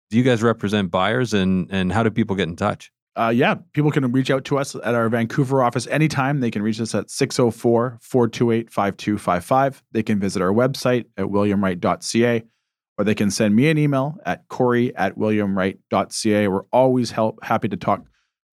[0.10, 2.92] do you guys represent buyers and, and how do people get in touch?
[3.18, 6.40] uh, yeah, people can reach out to us at our Vancouver office anytime.
[6.40, 9.84] They can reach us at 604 428 5255.
[9.92, 12.44] They can visit our website at williamwright.ca
[12.98, 16.48] or they can send me an email at corey at williamwright.ca.
[16.48, 18.06] We're always help, happy to talk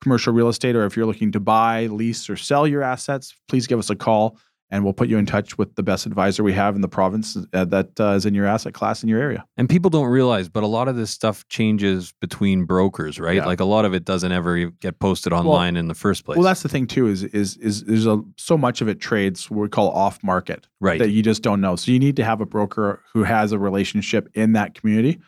[0.03, 3.67] commercial real estate or if you're looking to buy, lease, or sell your assets, please
[3.67, 4.39] give us a call
[4.71, 7.37] and we'll put you in touch with the best advisor we have in the province
[7.53, 9.45] uh, that uh, is in your asset class in your area.
[9.57, 13.37] And people don't realize, but a lot of this stuff changes between brokers, right?
[13.37, 13.47] Yeah.
[13.47, 16.37] Like a lot of it doesn't ever get posted online in the first place.
[16.37, 17.07] Well, that's the thing too.
[17.07, 20.67] Is is is there's a so much of it trades what we call off market
[20.81, 20.99] right.
[20.99, 21.77] that you just don't know.
[21.77, 25.19] So you need to have a broker who has a relationship in that community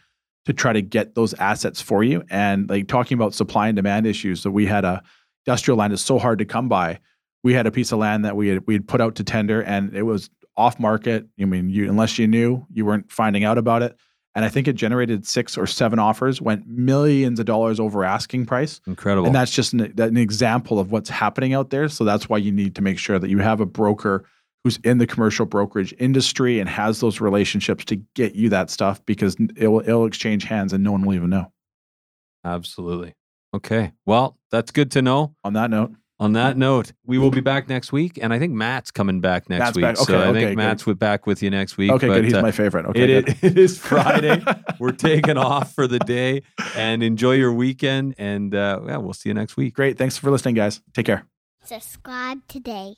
[0.46, 2.22] to try to get those assets for you.
[2.30, 5.02] And like talking about supply and demand issues, so we had a
[5.46, 7.00] industrial land is so hard to come by.
[7.42, 9.62] We had a piece of land that we had we had put out to tender,
[9.62, 11.26] and it was off market.
[11.40, 13.96] I mean, you unless you knew, you weren't finding out about it.
[14.34, 18.46] And I think it generated six or seven offers, went millions of dollars over asking
[18.46, 18.80] price.
[18.86, 19.26] Incredible.
[19.26, 21.88] And that's just an, an example of what's happening out there.
[21.88, 24.24] So that's why you need to make sure that you have a broker
[24.62, 29.04] who's in the commercial brokerage industry and has those relationships to get you that stuff
[29.04, 31.50] because it'll, it'll exchange hands and no one will even know.
[32.44, 33.14] Absolutely.
[33.52, 33.92] Okay.
[34.06, 35.34] Well, that's good to know.
[35.42, 38.52] On that note, On that note, we will be back next week, and I think
[38.52, 39.82] Matt's coming back next Matt's week.
[39.84, 39.96] back.
[39.96, 40.56] so Okay, I okay, think good.
[40.58, 41.90] Matt's with back with you next week.
[41.90, 42.24] okay, but, good.
[42.24, 42.84] He's uh, my favorite.
[42.84, 43.36] Okay, it, good.
[43.42, 44.44] it is Friday.
[44.78, 46.42] We're taking off for the day,
[46.76, 48.16] and enjoy your weekend.
[48.18, 49.72] And uh, yeah, we'll see you next week.
[49.72, 49.96] Great.
[49.96, 50.82] Thanks for listening, guys.
[50.92, 51.24] Take care.
[51.64, 52.96] Subscribe today.